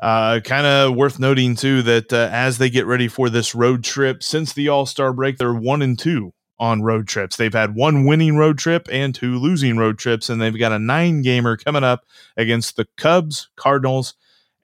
Uh, 0.00 0.38
kind 0.44 0.64
of 0.66 0.94
worth 0.94 1.18
noting 1.18 1.56
too 1.56 1.82
that 1.82 2.12
uh, 2.12 2.28
as 2.30 2.58
they 2.58 2.70
get 2.70 2.86
ready 2.86 3.08
for 3.08 3.28
this 3.28 3.54
road 3.54 3.82
trip, 3.82 4.22
since 4.22 4.52
the 4.52 4.68
All 4.68 4.86
Star 4.86 5.12
break, 5.12 5.38
they're 5.38 5.54
one 5.54 5.82
and 5.82 5.98
two 5.98 6.32
on 6.58 6.82
road 6.82 7.06
trips. 7.06 7.36
They've 7.36 7.52
had 7.52 7.74
one 7.74 8.04
winning 8.04 8.36
road 8.36 8.58
trip 8.58 8.88
and 8.90 9.14
two 9.14 9.38
losing 9.38 9.76
road 9.76 9.98
trips, 9.98 10.28
and 10.28 10.40
they've 10.40 10.58
got 10.58 10.72
a 10.72 10.78
nine 10.78 11.22
gamer 11.22 11.56
coming 11.56 11.84
up 11.84 12.04
against 12.36 12.76
the 12.76 12.86
Cubs, 12.96 13.48
Cardinals, 13.56 14.14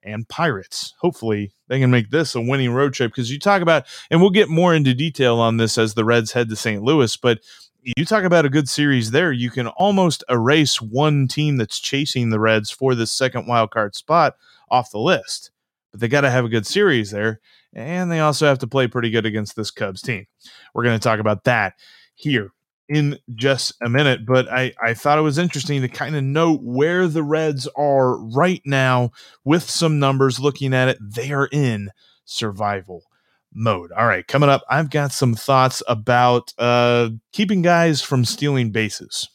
and 0.03 0.29
Pirates. 0.29 0.95
Hopefully, 0.99 1.53
they 1.69 1.79
can 1.79 1.91
make 1.91 2.11
this 2.11 2.35
a 2.35 2.41
winning 2.41 2.73
road 2.73 2.93
trip 2.93 3.13
because 3.13 3.31
you 3.31 3.39
talk 3.39 3.63
about, 3.63 3.85
and 4.11 4.21
we'll 4.21 4.31
get 4.31 4.49
more 4.49 4.75
into 4.75 4.95
detail 4.95 5.39
on 5.39 5.57
this 5.57 5.79
as 5.79 5.95
the 5.95 6.05
Reds 6.05 6.33
head 6.33 6.49
to 6.49 6.57
St. 6.57 6.83
Louis, 6.83 7.17
but 7.17 7.41
you 7.85 8.05
talk 8.05 8.25
about 8.25 8.47
a 8.47 8.51
good 8.51 8.69
series 8.69 9.11
there. 9.11 9.31
You 9.31 9.51
can 9.51 9.67
almost 9.67 10.25
erase 10.31 10.81
one 10.81 11.29
team 11.29 11.59
that's 11.59 11.79
chasing 11.79 12.31
the 12.31 12.41
Reds 12.41 12.71
for 12.71 12.95
the 12.95 13.07
second 13.07 13.47
wild 13.47 13.71
card 13.71 13.95
spot 13.95 14.37
off 14.71 14.91
the 14.91 14.99
list. 14.99 15.51
But 15.91 16.01
they 16.01 16.09
got 16.09 16.23
to 16.23 16.31
have 16.31 16.47
a 16.47 16.49
good 16.49 16.67
series 16.67 17.11
there. 17.11 17.41
And 17.75 18.11
they 18.11 18.21
also 18.21 18.47
have 18.47 18.59
to 18.61 18.67
play 18.67 18.87
pretty 18.87 19.11
good 19.11 19.27
against 19.27 19.57
this 19.57 19.71
Cubs 19.71 20.03
team. 20.03 20.27
We're 20.75 20.85
going 20.85 20.99
to 20.99 21.03
talk 21.03 21.19
about 21.19 21.45
that 21.45 21.75
here 22.15 22.53
in 22.89 23.19
just 23.35 23.75
a 23.83 23.89
minute. 23.89 24.25
But 24.27 24.51
I, 24.51 24.73
I 24.83 24.95
thought 24.95 25.19
it 25.19 25.23
was 25.23 25.39
interesting 25.39 25.83
to 25.83 25.89
kind 25.89 26.15
of 26.15 26.23
note 26.23 26.61
where 26.63 27.09
the 27.09 27.23
Reds 27.23 27.69
are 27.77 28.17
right 28.19 28.63
now 28.65 29.11
with 29.45 29.69
some 29.69 29.99
numbers 29.99 30.41
looking 30.41 30.73
at 30.73 30.89
it. 30.89 30.99
They 31.01 31.33
are 31.33 31.49
in 31.51 31.91
survival 32.25 33.03
mode. 33.53 33.93
All 33.93 34.07
right, 34.07 34.27
coming 34.27 34.49
up, 34.49 34.63
I've 34.69 34.91
got 34.91 35.13
some 35.13 35.35
thoughts 35.35 35.83
about 35.89 36.53
uh, 36.59 37.11
keeping 37.33 37.63
guys 37.63 38.03
from 38.03 38.25
stealing 38.25 38.71
bases 38.71 39.29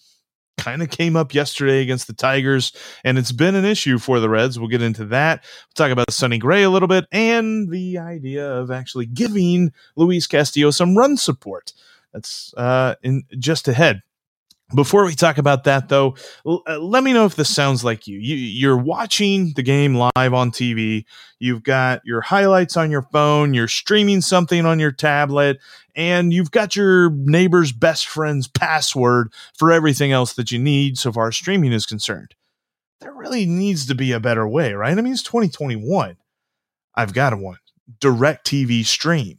kind 0.59 0.81
of 0.81 0.89
came 0.89 1.15
up 1.15 1.33
yesterday 1.33 1.81
against 1.81 2.07
the 2.07 2.13
Tigers, 2.13 2.73
and 3.03 3.17
it's 3.17 3.31
been 3.31 3.55
an 3.55 3.65
issue 3.65 3.97
for 3.97 4.19
the 4.19 4.29
Reds. 4.29 4.59
We'll 4.59 4.69
get 4.69 4.81
into 4.81 5.05
that. 5.05 5.43
We'll 5.43 5.87
talk 5.87 5.91
about 5.91 6.11
Sonny 6.11 6.37
Gray 6.37 6.63
a 6.63 6.69
little 6.69 6.87
bit 6.87 7.05
and 7.11 7.69
the 7.69 7.97
idea 7.97 8.49
of 8.51 8.71
actually 8.71 9.05
giving 9.05 9.71
Luis 9.95 10.27
Castillo 10.27 10.71
some 10.71 10.97
run 10.97 11.17
support. 11.17 11.73
That's 12.13 12.53
uh, 12.55 12.95
in 13.03 13.23
just 13.37 13.67
ahead. 13.67 14.01
Before 14.75 15.03
we 15.03 15.15
talk 15.15 15.39
about 15.39 15.63
that, 15.63 15.89
though, 15.89 16.15
l- 16.45 16.61
uh, 16.67 16.77
let 16.77 17.03
me 17.03 17.11
know 17.11 17.25
if 17.25 17.35
this 17.35 17.53
sounds 17.53 17.83
like 17.83 18.05
you. 18.07 18.19
you. 18.19 18.35
You're 18.35 18.77
watching 18.77 19.53
the 19.55 19.63
game 19.63 19.95
live 19.95 20.33
on 20.33 20.51
TV. 20.51 21.05
You've 21.39 21.63
got 21.63 22.01
your 22.05 22.21
highlights 22.21 22.77
on 22.77 22.91
your 22.91 23.01
phone. 23.01 23.55
You're 23.55 23.67
streaming 23.67 24.21
something 24.21 24.67
on 24.67 24.79
your 24.79 24.91
tablet, 24.91 25.57
and 25.95 26.31
you've 26.31 26.51
got 26.51 26.75
your 26.75 27.09
neighbor's 27.09 27.71
best 27.71 28.05
friend's 28.05 28.47
password 28.47 29.33
for 29.57 29.71
everything 29.71 30.11
else 30.11 30.33
that 30.33 30.51
you 30.51 30.59
need 30.59 30.99
so 30.99 31.11
far 31.11 31.29
as 31.29 31.35
streaming 31.35 31.71
is 31.73 31.87
concerned. 31.87 32.35
There 33.01 33.13
really 33.13 33.45
needs 33.47 33.87
to 33.87 33.95
be 33.95 34.11
a 34.11 34.19
better 34.19 34.47
way, 34.47 34.73
right? 34.73 34.95
I 34.95 35.01
mean, 35.01 35.13
it's 35.13 35.23
2021. 35.23 36.17
I've 36.95 37.13
got 37.13 37.37
one. 37.39 37.57
DirecTV 37.99 38.85
Stream. 38.85 39.38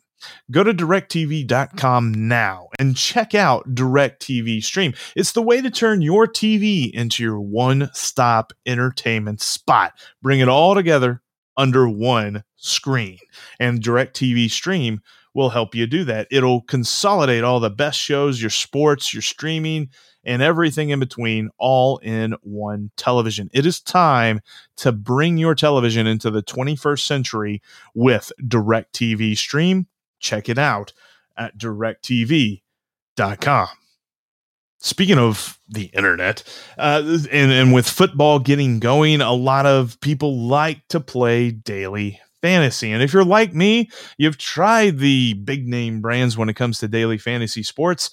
Go 0.50 0.64
to 0.64 0.72
directv.com 0.72 2.28
now 2.28 2.68
and 2.78 2.96
check 2.96 3.34
out 3.34 3.74
DirecTV 3.74 4.62
Stream. 4.62 4.94
It's 5.16 5.32
the 5.32 5.42
way 5.42 5.60
to 5.60 5.70
turn 5.70 6.02
your 6.02 6.26
TV 6.26 6.90
into 6.92 7.22
your 7.22 7.40
one 7.40 7.90
stop 7.92 8.52
entertainment 8.66 9.40
spot. 9.40 9.92
Bring 10.22 10.40
it 10.40 10.48
all 10.48 10.74
together 10.74 11.22
under 11.56 11.88
one 11.88 12.44
screen. 12.56 13.18
And 13.58 13.80
DirecTV 13.82 14.50
Stream 14.50 15.00
will 15.34 15.50
help 15.50 15.74
you 15.74 15.86
do 15.86 16.04
that. 16.04 16.26
It'll 16.30 16.62
consolidate 16.62 17.44
all 17.44 17.60
the 17.60 17.70
best 17.70 17.98
shows, 17.98 18.40
your 18.40 18.50
sports, 18.50 19.14
your 19.14 19.22
streaming, 19.22 19.90
and 20.24 20.42
everything 20.42 20.90
in 20.90 21.00
between 21.00 21.50
all 21.58 21.98
in 21.98 22.34
one 22.42 22.90
television. 22.96 23.48
It 23.52 23.64
is 23.64 23.80
time 23.80 24.40
to 24.76 24.92
bring 24.92 25.38
your 25.38 25.54
television 25.54 26.06
into 26.06 26.30
the 26.30 26.42
21st 26.42 27.06
century 27.06 27.62
with 27.94 28.32
DirecTV 28.42 29.36
Stream 29.36 29.86
check 30.20 30.48
it 30.48 30.58
out 30.58 30.92
at 31.36 31.58
directv.com. 31.58 32.60
Speaking 34.82 35.18
of 35.18 35.58
the 35.68 35.86
internet, 35.86 36.42
uh, 36.78 37.02
and, 37.30 37.52
and 37.52 37.74
with 37.74 37.86
football 37.86 38.38
getting 38.38 38.78
going, 38.78 39.20
a 39.20 39.32
lot 39.32 39.66
of 39.66 40.00
people 40.00 40.46
like 40.46 40.86
to 40.88 41.00
play 41.00 41.50
daily 41.50 42.18
fantasy. 42.40 42.90
And 42.90 43.02
if 43.02 43.12
you're 43.12 43.24
like 43.24 43.54
me, 43.54 43.90
you've 44.16 44.38
tried 44.38 44.98
the 44.98 45.34
big 45.34 45.68
name 45.68 46.00
brands 46.00 46.38
when 46.38 46.48
it 46.48 46.56
comes 46.56 46.78
to 46.78 46.88
daily 46.88 47.18
fantasy 47.18 47.62
sports, 47.62 48.10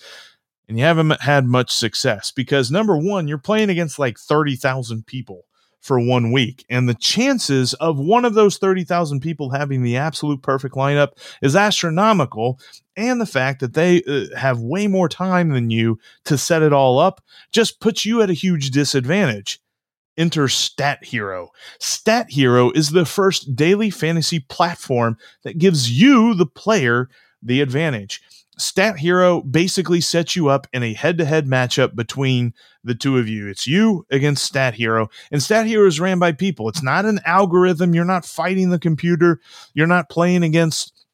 and 0.68 0.78
you 0.78 0.84
haven't 0.84 1.22
had 1.22 1.46
much 1.46 1.72
success 1.72 2.32
because 2.32 2.70
number 2.70 2.98
one, 2.98 3.30
you're 3.30 3.38
playing 3.38 3.70
against 3.70 3.98
like 3.98 4.20
30,000 4.20 5.08
people 5.08 5.47
for 5.82 6.00
one 6.00 6.32
week. 6.32 6.66
And 6.70 6.88
the 6.88 6.96
chances 6.96 7.74
of 7.76 8.00
one 8.00 8.26
of 8.26 8.34
those 8.34 8.58
30,000 8.58 9.20
people 9.20 9.50
having 9.50 9.84
the 9.84 9.98
absolute 9.98 10.42
perfect 10.42 10.76
lineup 10.76 11.12
is 11.42 11.56
astronomical. 11.56 12.60
And 12.96 13.22
the 13.22 13.26
fact 13.26 13.60
that 13.62 13.74
they 13.74 14.04
uh, 14.04 14.36
have 14.38 14.60
way 14.60 14.88
more 14.88 15.08
time 15.08 15.50
than 15.50 15.70
you 15.70 16.00
to 16.26 16.38
set 16.38 16.62
it 16.62 16.74
all 16.74 17.00
up 17.00 17.22
just 17.52 17.80
puts 17.80 18.06
you 18.06 18.22
at 18.22 18.30
a 18.30 18.34
huge 18.34 18.72
disadvantage. 18.72 19.60
Enter 20.18 20.48
Stat 20.48 21.04
Hero. 21.04 21.52
Stat 21.80 22.32
Hero 22.32 22.72
is 22.72 22.90
the 22.90 23.06
first 23.06 23.56
daily 23.56 23.92
fantasy 23.92 24.40
platform 24.40 25.16
that 25.44 25.60
gives 25.60 25.92
you, 25.92 26.34
the 26.34 26.48
player, 26.48 27.08
the 27.44 27.62
advantage. 27.62 28.22
Stat 28.58 28.98
Hero 28.98 29.42
basically 29.42 30.02
sets 30.02 30.36
you 30.36 30.48
up 30.48 30.68
in 30.74 30.82
a 30.82 30.94
head 30.94 31.20
to 31.20 31.26
head 31.26 31.46
matchup 31.46 31.96
between 31.96 32.54
the 32.84 32.96
two 32.96 33.18
of 33.20 33.28
you. 33.28 33.48
It's 33.48 33.68
you 33.68 34.06
against 34.10 34.44
Stat 34.44 34.74
Hero, 34.74 35.10
and 35.32 35.44
Stat 35.44 35.68
Hero 35.68 35.88
is 35.88 36.00
ran 36.00 36.18
by 36.18 36.32
people. 36.32 36.68
It's 36.68 36.82
not 36.82 37.06
an 37.06 37.20
algorithm. 37.26 37.94
You're 37.94 38.06
not 38.06 38.26
fighting 38.26 38.70
the 38.72 38.80
computer. 38.80 39.40
You're 39.74 39.86
not 39.86 40.10
playing 40.10 40.44
against 40.44 41.06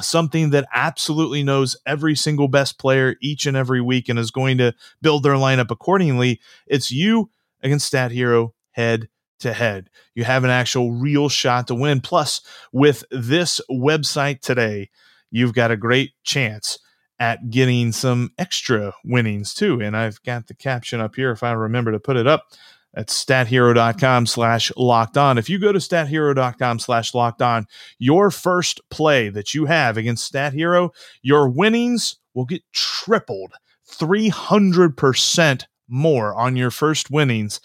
something 0.00 0.50
that 0.50 0.68
absolutely 0.72 1.42
knows 1.42 1.76
every 1.86 2.16
single 2.16 2.48
best 2.48 2.78
player 2.78 3.16
each 3.20 3.46
and 3.46 3.56
every 3.56 3.80
week 3.80 4.08
and 4.08 4.18
is 4.18 4.30
going 4.30 4.58
to 4.58 4.74
build 5.00 5.22
their 5.22 5.34
lineup 5.34 5.70
accordingly. 5.70 6.40
It's 6.66 6.90
you 6.90 7.30
against 7.62 7.86
Stat 7.86 8.10
Hero 8.10 8.54
head 8.72 9.08
to 9.40 9.52
head. 9.52 9.88
You 10.14 10.24
have 10.24 10.42
an 10.42 10.50
actual 10.50 10.92
real 10.92 11.28
shot 11.28 11.68
to 11.68 11.74
win. 11.74 12.00
Plus, 12.00 12.40
with 12.72 13.04
this 13.12 13.60
website 13.70 14.40
today, 14.40 14.90
you've 15.30 15.54
got 15.54 15.70
a 15.70 15.76
great 15.76 16.12
chance 16.24 16.78
at 17.18 17.50
getting 17.50 17.92
some 17.92 18.32
extra 18.38 18.94
winnings 19.04 19.54
too. 19.54 19.80
And 19.80 19.96
I've 19.96 20.22
got 20.22 20.46
the 20.46 20.54
caption 20.54 21.00
up 21.00 21.16
here 21.16 21.30
if 21.30 21.42
I 21.42 21.52
remember 21.52 21.92
to 21.92 22.00
put 22.00 22.16
it 22.16 22.26
up. 22.26 22.46
At 22.94 23.08
stathero.com 23.08 24.26
slash 24.26 24.72
locked 24.76 25.18
on. 25.18 25.36
If 25.36 25.50
you 25.50 25.58
go 25.58 25.72
to 25.72 25.78
stathero.com 25.78 26.78
slash 26.78 27.14
locked 27.14 27.42
on, 27.42 27.66
your 27.98 28.30
first 28.30 28.80
play 28.90 29.28
that 29.28 29.54
you 29.54 29.66
have 29.66 29.98
against 29.98 30.24
Stat 30.24 30.54
Hero, 30.54 30.90
your 31.20 31.48
winnings 31.50 32.16
will 32.34 32.46
get 32.46 32.62
tripled 32.72 33.52
300% 33.88 35.64
more 35.86 36.34
on 36.34 36.56
your 36.56 36.70
first 36.70 37.10
winnings 37.10 37.60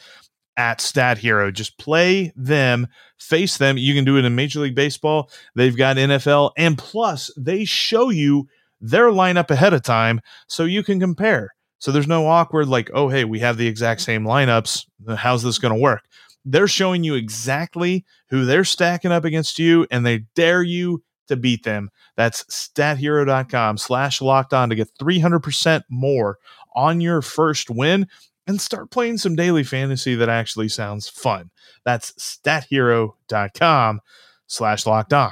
at 0.57 0.81
Stat 0.81 1.17
Hero. 1.17 1.51
Just 1.51 1.77
play 1.77 2.31
them, 2.35 2.87
face 3.17 3.57
them. 3.57 3.77
You 3.77 3.93
can 3.93 4.05
do 4.05 4.17
it 4.17 4.25
in 4.25 4.35
Major 4.35 4.59
League 4.59 4.75
Baseball. 4.75 5.29
They've 5.55 5.75
got 5.75 5.97
NFL, 5.97 6.51
and 6.57 6.77
plus, 6.77 7.31
they 7.37 7.65
show 7.65 8.09
you 8.09 8.47
their 8.83 9.07
lineup 9.07 9.49
ahead 9.49 9.73
of 9.73 9.81
time 9.81 10.19
so 10.47 10.65
you 10.65 10.83
can 10.83 10.99
compare. 10.99 11.55
So 11.79 11.91
there's 11.91 12.07
no 12.07 12.27
awkward, 12.27 12.67
like, 12.67 12.91
oh, 12.93 13.09
hey, 13.09 13.23
we 13.23 13.39
have 13.39 13.57
the 13.57 13.67
exact 13.67 14.01
mm-hmm. 14.01 14.05
same 14.05 14.23
lineups. 14.25 14.85
Uh, 15.07 15.15
how's 15.15 15.41
this 15.41 15.57
going 15.57 15.73
to 15.73 15.79
work? 15.79 16.03
They're 16.45 16.67
showing 16.67 17.03
you 17.03 17.15
exactly 17.15 18.05
who 18.29 18.45
they're 18.45 18.65
stacking 18.65 19.11
up 19.11 19.23
against 19.23 19.57
you, 19.57 19.87
and 19.89 20.05
they 20.05 20.25
dare 20.35 20.61
you 20.61 21.01
to 21.29 21.37
beat 21.37 21.63
them. 21.63 21.89
That's 22.17 22.43
stathero.com 22.45 23.77
slash 23.77 24.21
locked 24.21 24.53
on 24.53 24.69
to 24.69 24.75
get 24.75 24.89
300% 24.99 25.83
more 25.89 26.37
on 26.75 26.99
your 26.99 27.21
first 27.21 27.69
win 27.69 28.07
and 28.45 28.59
start 28.59 28.91
playing 28.91 29.17
some 29.17 29.37
daily 29.37 29.63
fantasy 29.63 30.15
that 30.15 30.27
actually 30.27 30.67
sounds 30.67 31.07
fun. 31.07 31.49
That's 31.85 32.11
stathero.com 32.13 34.01
slash 34.47 34.85
locked 34.85 35.13
on. 35.13 35.31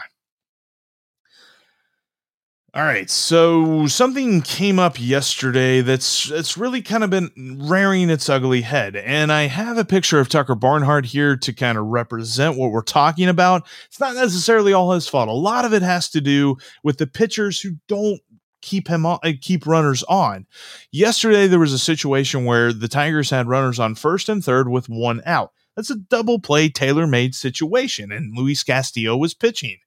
All 2.73 2.83
right, 2.83 3.09
so 3.09 3.85
something 3.87 4.41
came 4.41 4.79
up 4.79 4.97
yesterday 4.97 5.81
that's 5.81 6.31
it's 6.31 6.55
really 6.55 6.81
kind 6.81 7.03
of 7.03 7.09
been 7.09 7.29
rearing 7.67 8.09
its 8.09 8.29
ugly 8.29 8.61
head, 8.61 8.95
and 8.95 9.29
I 9.29 9.47
have 9.47 9.77
a 9.77 9.83
picture 9.83 10.21
of 10.21 10.29
Tucker 10.29 10.55
Barnhart 10.55 11.05
here 11.05 11.35
to 11.35 11.51
kind 11.51 11.77
of 11.77 11.87
represent 11.87 12.55
what 12.55 12.71
we're 12.71 12.81
talking 12.81 13.27
about. 13.27 13.67
It's 13.87 13.99
not 13.99 14.15
necessarily 14.15 14.71
all 14.71 14.93
his 14.93 15.05
fault. 15.05 15.27
A 15.27 15.33
lot 15.33 15.65
of 15.65 15.73
it 15.73 15.81
has 15.81 16.07
to 16.11 16.21
do 16.21 16.55
with 16.81 16.97
the 16.97 17.07
pitchers 17.07 17.59
who 17.59 17.71
don't 17.89 18.21
keep 18.61 18.87
him 18.87 19.05
on, 19.05 19.19
uh, 19.21 19.33
keep 19.41 19.67
runners 19.67 20.01
on. 20.03 20.47
Yesterday 20.93 21.47
there 21.47 21.59
was 21.59 21.73
a 21.73 21.79
situation 21.79 22.45
where 22.45 22.71
the 22.71 22.87
Tigers 22.87 23.31
had 23.31 23.49
runners 23.49 23.79
on 23.79 23.95
first 23.95 24.29
and 24.29 24.41
third 24.41 24.69
with 24.69 24.87
one 24.87 25.21
out. 25.25 25.51
That's 25.75 25.89
a 25.89 25.95
double 25.95 26.39
play 26.39 26.69
tailor 26.69 27.05
made 27.05 27.35
situation, 27.35 28.13
and 28.13 28.33
Luis 28.33 28.63
Castillo 28.63 29.17
was 29.17 29.33
pitching. 29.33 29.79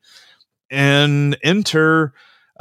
And 0.70 1.38
enter 1.42 2.12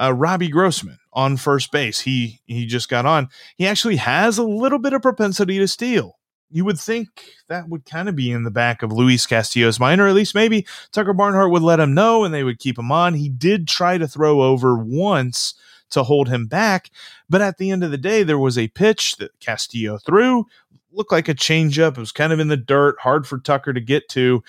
uh, 0.04 0.12
Robbie 0.12 0.50
Grossman 0.50 1.00
on 1.14 1.38
first 1.38 1.72
base. 1.72 2.00
He 2.00 2.42
he 2.46 2.66
just 2.66 2.90
got 2.90 3.06
on. 3.06 3.30
He 3.56 3.68
actually 3.68 3.98
has 3.98 4.38
a 4.38 4.44
little 4.44 4.80
bit 4.80 4.94
of 4.94 5.02
propensity 5.02 5.60
to 5.60 5.68
steal. 5.68 6.18
You 6.50 6.66
would 6.66 6.80
think 6.80 7.08
that 7.50 7.68
would 7.70 7.86
kind 7.86 8.08
of 8.08 8.16
be 8.16 8.32
in 8.32 8.44
the 8.44 8.52
back 8.52 8.84
of 8.84 8.92
Luis 8.92 9.26
Castillo's 9.26 9.80
mind, 9.80 10.00
or 10.00 10.08
at 10.08 10.14
least 10.14 10.36
maybe 10.36 10.68
Tucker 10.92 11.14
Barnhart 11.14 11.50
would 11.50 11.64
let 11.64 11.80
him 11.80 11.96
know 11.96 12.24
and 12.24 12.34
they 12.34 12.44
would 12.44 12.60
keep 12.60 12.78
him 12.78 12.92
on. 12.92 13.16
He 13.16 13.30
did 13.30 13.68
try 13.68 13.98
to 13.98 14.08
throw 14.08 14.44
over 14.44 14.78
once 14.78 15.56
to 15.90 16.04
hold 16.04 16.30
him 16.30 16.46
back, 16.46 16.92
but 17.30 17.42
at 17.42 17.58
the 17.58 17.72
end 17.72 17.84
of 17.84 17.92
the 17.92 17.98
day, 17.98 18.24
there 18.24 18.38
was 18.38 18.58
a 18.58 18.68
pitch 18.70 19.16
that 19.18 19.40
Castillo 19.40 19.98
threw, 19.98 20.46
looked 20.92 21.12
like 21.12 21.28
a 21.28 21.36
changeup. 21.36 21.92
It 21.92 21.98
was 21.98 22.12
kind 22.12 22.34
of 22.34 22.40
in 22.40 22.48
the 22.48 22.58
dirt, 22.58 23.00
hard 23.00 23.28
for 23.28 23.40
Tucker 23.40 23.74
to 23.74 23.82
get 23.82 24.08
to. 24.10 24.44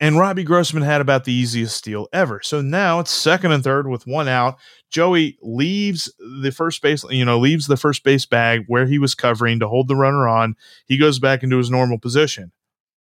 And 0.00 0.18
Robbie 0.18 0.44
Grossman 0.44 0.82
had 0.82 1.00
about 1.00 1.24
the 1.24 1.32
easiest 1.32 1.76
steal 1.76 2.08
ever. 2.12 2.40
So 2.42 2.60
now 2.60 3.00
it's 3.00 3.10
second 3.10 3.52
and 3.52 3.62
third 3.62 3.88
with 3.88 4.06
one 4.06 4.28
out. 4.28 4.58
Joey 4.94 5.36
leaves 5.42 6.08
the 6.40 6.52
first 6.52 6.80
base, 6.80 7.04
you 7.10 7.24
know, 7.24 7.40
leaves 7.40 7.66
the 7.66 7.76
first 7.76 8.04
base 8.04 8.26
bag 8.26 8.62
where 8.68 8.86
he 8.86 8.96
was 8.96 9.16
covering 9.16 9.58
to 9.58 9.66
hold 9.66 9.88
the 9.88 9.96
runner 9.96 10.28
on. 10.28 10.54
He 10.86 10.96
goes 10.96 11.18
back 11.18 11.42
into 11.42 11.58
his 11.58 11.68
normal 11.68 11.98
position. 11.98 12.52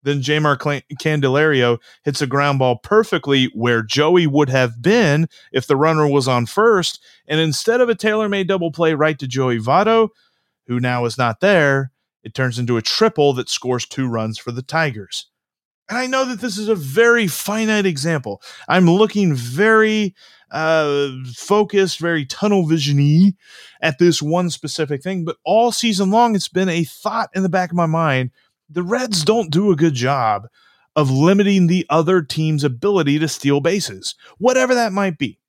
Then 0.05 0.21
Jeimer 0.21 0.57
Candelario 1.01 1.81
hits 2.05 2.23
a 2.23 2.29
ground 2.29 2.61
ball 2.61 2.77
perfectly 2.77 3.47
where 3.55 3.83
Joey 3.83 4.29
would 4.29 4.51
have 4.51 4.81
been 4.81 5.27
if 5.51 5.67
the 5.67 5.77
runner 5.77 6.07
was 6.07 6.29
on 6.29 6.47
first. 6.47 7.03
And 7.27 7.41
instead 7.41 7.81
of 7.81 7.89
a 7.89 7.97
tailor 7.97 8.29
made 8.29 8.47
double 8.47 8.71
play 8.71 8.95
right 8.95 9.19
to 9.19 9.27
Joey 9.27 9.59
Votto, 9.59 10.11
who 10.69 10.79
now 10.79 11.07
is 11.07 11.19
not 11.19 11.41
there, 11.41 11.91
it 12.23 12.35
turns 12.35 12.57
into 12.57 12.77
a 12.77 12.83
triple 12.83 13.33
that 13.33 13.49
scores 13.49 13.85
two 13.85 14.07
runs 14.07 14.39
for 14.39 14.53
the 14.53 14.63
Tigers. 14.63 15.29
And 15.89 15.99
I 15.99 16.07
know 16.07 16.25
that 16.25 16.41
this 16.41 16.57
is 16.57 16.69
a 16.69 16.77
very 16.77 17.27
finite 17.27 17.85
example. 17.85 18.41
I'm 18.69 18.89
looking 18.89 19.35
very 19.35 20.15
uh, 20.55 21.11
focused, 21.35 21.99
very 21.99 22.25
tunnel 22.25 22.65
visiony 22.65 23.35
at 23.83 23.99
this 23.99 24.23
one 24.23 24.51
specific 24.51 25.03
thing, 25.03 25.25
but 25.25 25.37
all 25.45 25.73
season 25.73 26.11
long, 26.11 26.37
it's 26.37 26.49
been 26.49 26.69
a 26.69 26.85
thought 26.85 27.29
in 27.35 27.43
the 27.43 27.49
back 27.49 27.71
of 27.71 27.77
my 27.77 27.87
mind. 27.87 28.31
The 28.71 28.85
Reds 28.85 29.25
don't 29.25 29.51
do 29.51 29.73
a 29.73 29.77
good 29.77 29.95
job 29.95 30.47
of 30.95 31.11
limiting 31.11 31.67
the 31.67 31.85
other 31.91 32.23
team's 32.23 32.63
ability 32.63 33.19
to 33.19 33.27
steal 33.27 33.61
bases, 33.61 34.15
whatever 34.39 34.75
that 34.75 34.93
might 34.93 35.19
be. 35.19 35.41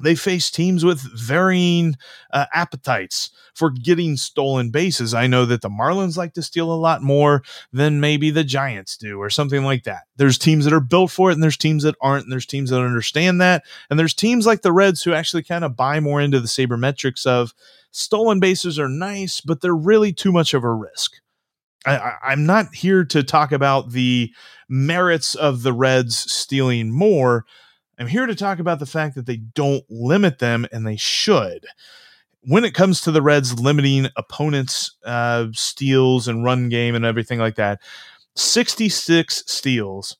They 0.00 0.14
face 0.14 0.50
teams 0.50 0.84
with 0.84 1.00
varying 1.00 1.96
uh, 2.32 2.46
appetites 2.52 3.30
for 3.54 3.70
getting 3.70 4.16
stolen 4.16 4.70
bases. 4.70 5.14
I 5.14 5.26
know 5.26 5.44
that 5.46 5.60
the 5.60 5.68
Marlins 5.68 6.16
like 6.16 6.34
to 6.34 6.42
steal 6.42 6.72
a 6.72 6.74
lot 6.74 7.02
more 7.02 7.42
than 7.72 8.00
maybe 8.00 8.30
the 8.30 8.44
Giants 8.44 8.96
do, 8.96 9.20
or 9.20 9.30
something 9.30 9.62
like 9.62 9.84
that. 9.84 10.02
There's 10.16 10.38
teams 10.38 10.64
that 10.64 10.72
are 10.74 10.80
built 10.80 11.10
for 11.10 11.30
it, 11.30 11.34
and 11.34 11.42
there's 11.42 11.56
teams 11.56 11.84
that 11.84 11.94
aren't, 12.00 12.24
and 12.24 12.32
there's 12.32 12.46
teams 12.46 12.70
that 12.70 12.80
understand 12.80 13.40
that. 13.40 13.64
And 13.90 13.98
there's 13.98 14.14
teams 14.14 14.46
like 14.46 14.62
the 14.62 14.72
Reds 14.72 15.02
who 15.02 15.12
actually 15.12 15.44
kind 15.44 15.64
of 15.64 15.76
buy 15.76 16.00
more 16.00 16.20
into 16.20 16.40
the 16.40 16.48
sabermetrics 16.48 17.26
of 17.26 17.54
stolen 17.92 18.40
bases 18.40 18.78
are 18.78 18.88
nice, 18.88 19.40
but 19.40 19.60
they're 19.60 19.74
really 19.74 20.12
too 20.12 20.32
much 20.32 20.54
of 20.54 20.64
a 20.64 20.72
risk. 20.72 21.14
I, 21.84 22.32
am 22.32 22.46
not 22.46 22.74
here 22.74 23.04
to 23.06 23.22
talk 23.22 23.52
about 23.52 23.90
the 23.90 24.32
merits 24.68 25.34
of 25.34 25.62
the 25.62 25.72
Reds 25.72 26.16
stealing 26.16 26.90
more. 26.90 27.44
I'm 27.98 28.06
here 28.06 28.26
to 28.26 28.34
talk 28.34 28.58
about 28.58 28.78
the 28.78 28.86
fact 28.86 29.14
that 29.14 29.26
they 29.26 29.36
don't 29.36 29.84
limit 29.90 30.38
them 30.38 30.66
and 30.72 30.86
they 30.86 30.96
should. 30.96 31.66
When 32.44 32.64
it 32.64 32.74
comes 32.74 33.00
to 33.02 33.12
the 33.12 33.22
Reds 33.22 33.60
limiting 33.60 34.08
opponents' 34.16 34.96
uh, 35.04 35.46
steals 35.52 36.26
and 36.26 36.44
run 36.44 36.68
game 36.68 36.94
and 36.94 37.04
everything 37.04 37.38
like 37.38 37.56
that, 37.56 37.80
66 38.34 39.44
steals 39.46 40.16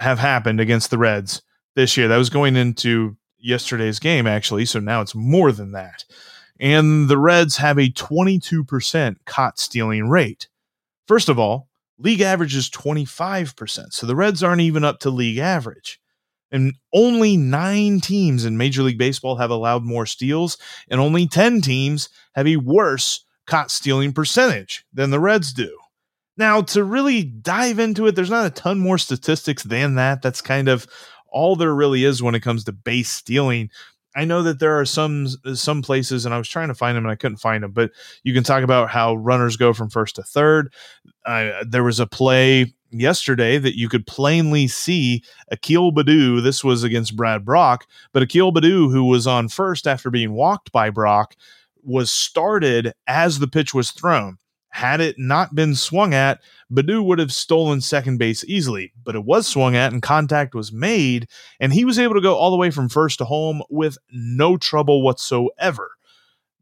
have 0.00 0.18
happened 0.18 0.60
against 0.60 0.90
the 0.90 0.98
Reds 0.98 1.42
this 1.74 1.96
year. 1.96 2.08
That 2.08 2.18
was 2.18 2.30
going 2.30 2.56
into 2.56 3.16
yesterday's 3.38 3.98
game, 3.98 4.26
actually. 4.26 4.66
So 4.66 4.78
now 4.78 5.00
it's 5.00 5.14
more 5.14 5.50
than 5.50 5.72
that. 5.72 6.04
And 6.60 7.08
the 7.08 7.18
Reds 7.18 7.56
have 7.56 7.78
a 7.78 7.90
22% 7.90 9.16
caught 9.24 9.58
stealing 9.58 10.08
rate. 10.08 10.48
First 11.06 11.28
of 11.28 11.38
all, 11.38 11.68
league 11.98 12.20
average 12.20 12.54
is 12.54 12.70
25%. 12.70 13.92
So 13.92 14.06
the 14.06 14.16
Reds 14.16 14.42
aren't 14.42 14.60
even 14.60 14.84
up 14.84 15.00
to 15.00 15.10
league 15.10 15.38
average. 15.38 16.00
And 16.50 16.74
only 16.94 17.36
nine 17.36 18.00
teams 18.00 18.44
in 18.44 18.56
Major 18.56 18.82
League 18.82 18.98
Baseball 18.98 19.36
have 19.36 19.50
allowed 19.50 19.84
more 19.84 20.06
steals, 20.06 20.56
and 20.90 21.00
only 21.00 21.26
10 21.26 21.60
teams 21.60 22.08
have 22.34 22.46
a 22.46 22.56
worse 22.56 23.24
caught 23.46 23.70
stealing 23.70 24.12
percentage 24.12 24.84
than 24.92 25.10
the 25.10 25.20
Reds 25.20 25.52
do. 25.52 25.76
Now, 26.36 26.62
to 26.62 26.84
really 26.84 27.24
dive 27.24 27.78
into 27.80 28.06
it, 28.06 28.14
there's 28.14 28.30
not 28.30 28.46
a 28.46 28.50
ton 28.50 28.78
more 28.78 28.98
statistics 28.98 29.64
than 29.64 29.96
that. 29.96 30.22
That's 30.22 30.40
kind 30.40 30.68
of 30.68 30.86
all 31.30 31.56
there 31.56 31.74
really 31.74 32.04
is 32.04 32.22
when 32.22 32.34
it 32.34 32.40
comes 32.40 32.64
to 32.64 32.72
base 32.72 33.10
stealing. 33.10 33.70
I 34.14 34.24
know 34.24 34.42
that 34.44 34.58
there 34.58 34.78
are 34.78 34.84
some 34.84 35.26
some 35.54 35.82
places, 35.82 36.24
and 36.24 36.34
I 36.34 36.38
was 36.38 36.48
trying 36.48 36.68
to 36.68 36.74
find 36.74 36.96
them 36.96 37.04
and 37.04 37.12
I 37.12 37.16
couldn't 37.16 37.38
find 37.38 37.62
them. 37.62 37.72
But 37.72 37.90
you 38.22 38.32
can 38.32 38.44
talk 38.44 38.62
about 38.62 38.88
how 38.88 39.14
runners 39.14 39.56
go 39.56 39.72
from 39.72 39.90
first 39.90 40.16
to 40.16 40.22
third. 40.22 40.72
Uh, 41.26 41.64
there 41.66 41.84
was 41.84 42.00
a 42.00 42.06
play 42.06 42.72
yesterday 42.90 43.58
that 43.58 43.78
you 43.78 43.88
could 43.88 44.06
plainly 44.06 44.66
see 44.66 45.22
Akil 45.50 45.92
Baddoo. 45.92 46.42
This 46.42 46.64
was 46.64 46.82
against 46.82 47.16
Brad 47.16 47.44
Brach, 47.44 47.86
but 48.12 48.22
Akil 48.22 48.52
Baddoo, 48.52 48.90
who 48.90 49.04
was 49.04 49.26
on 49.26 49.48
first 49.48 49.86
after 49.86 50.10
being 50.10 50.32
walked 50.32 50.72
by 50.72 50.90
Brach, 50.90 51.36
was 51.82 52.10
started 52.10 52.92
as 53.06 53.38
the 53.38 53.48
pitch 53.48 53.74
was 53.74 53.90
thrown. 53.90 54.38
Had 54.70 55.00
it 55.00 55.18
not 55.18 55.54
been 55.54 55.74
swung 55.74 56.12
at, 56.12 56.40
Baddoo 56.70 57.02
would 57.02 57.18
have 57.18 57.32
stolen 57.32 57.80
second 57.80 58.18
base 58.18 58.44
easily, 58.44 58.92
but 59.02 59.14
it 59.14 59.24
was 59.24 59.46
swung 59.46 59.74
at 59.74 59.92
and 59.92 60.02
contact 60.02 60.54
was 60.54 60.72
made, 60.72 61.26
and 61.58 61.72
he 61.72 61.84
was 61.84 61.98
able 61.98 62.14
to 62.14 62.20
go 62.20 62.36
all 62.36 62.50
the 62.50 62.56
way 62.56 62.70
from 62.70 62.88
first 62.88 63.18
to 63.18 63.24
home 63.24 63.62
with 63.70 63.96
no 64.12 64.56
trouble 64.56 65.02
whatsoever 65.02 65.92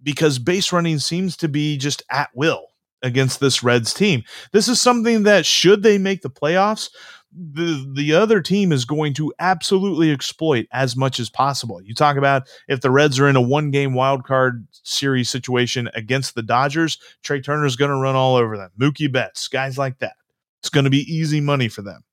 because 0.03 0.39
base 0.39 0.73
running 0.73 0.99
seems 0.99 1.37
to 1.37 1.49
be 1.49 1.77
just 1.77 2.03
at 2.11 2.31
will 2.35 2.69
against 3.03 3.41
this 3.41 3.63
Reds 3.63 3.93
team. 3.93 4.23
This 4.53 4.69
is 4.69 4.81
something 4.81 5.25
that 5.25 5.47
should 5.47 5.83
they 5.83 5.99
make 5.99 6.23
the 6.23 6.31
playoffs, 6.31 6.89
the 7.37 7.87
the 7.95 8.15
other 8.15 8.41
team 8.41 8.73
is 8.73 8.85
going 8.85 9.13
to 9.15 9.33
absolutely 9.39 10.11
exploit 10.11 10.67
as 10.73 10.97
much 10.97 11.21
as 11.21 11.29
possible. 11.29 11.83
You 11.83 11.95
talk 11.95 12.17
about 12.17 12.49
if 12.67 12.81
the 12.81 12.91
Reds 12.91 13.19
are 13.19 13.29
in 13.29 13.37
a 13.37 13.41
one 13.41 13.71
game 13.71 13.95
wild 13.95 14.25
card 14.25 14.67
series 14.83 15.29
situation 15.29 15.91
against 15.95 16.35
the 16.35 16.43
Dodgers, 16.43 16.99
Trea 17.23 17.41
Turner's 17.41 17.77
going 17.77 17.91
to 17.91 17.97
run 17.97 18.17
all 18.17 18.37
over 18.37 18.57
them. 18.57 18.71
Mookie 18.81 19.13
Betts, 19.13 19.49
guys 19.49 19.77
like 19.77 19.99
that. 19.99 20.15
It's 20.61 20.71
going 20.71 20.85
to 20.85 20.91
be 20.91 21.13
easy 21.13 21.41
money 21.41 21.69
for 21.69 21.83
them. 21.83 22.05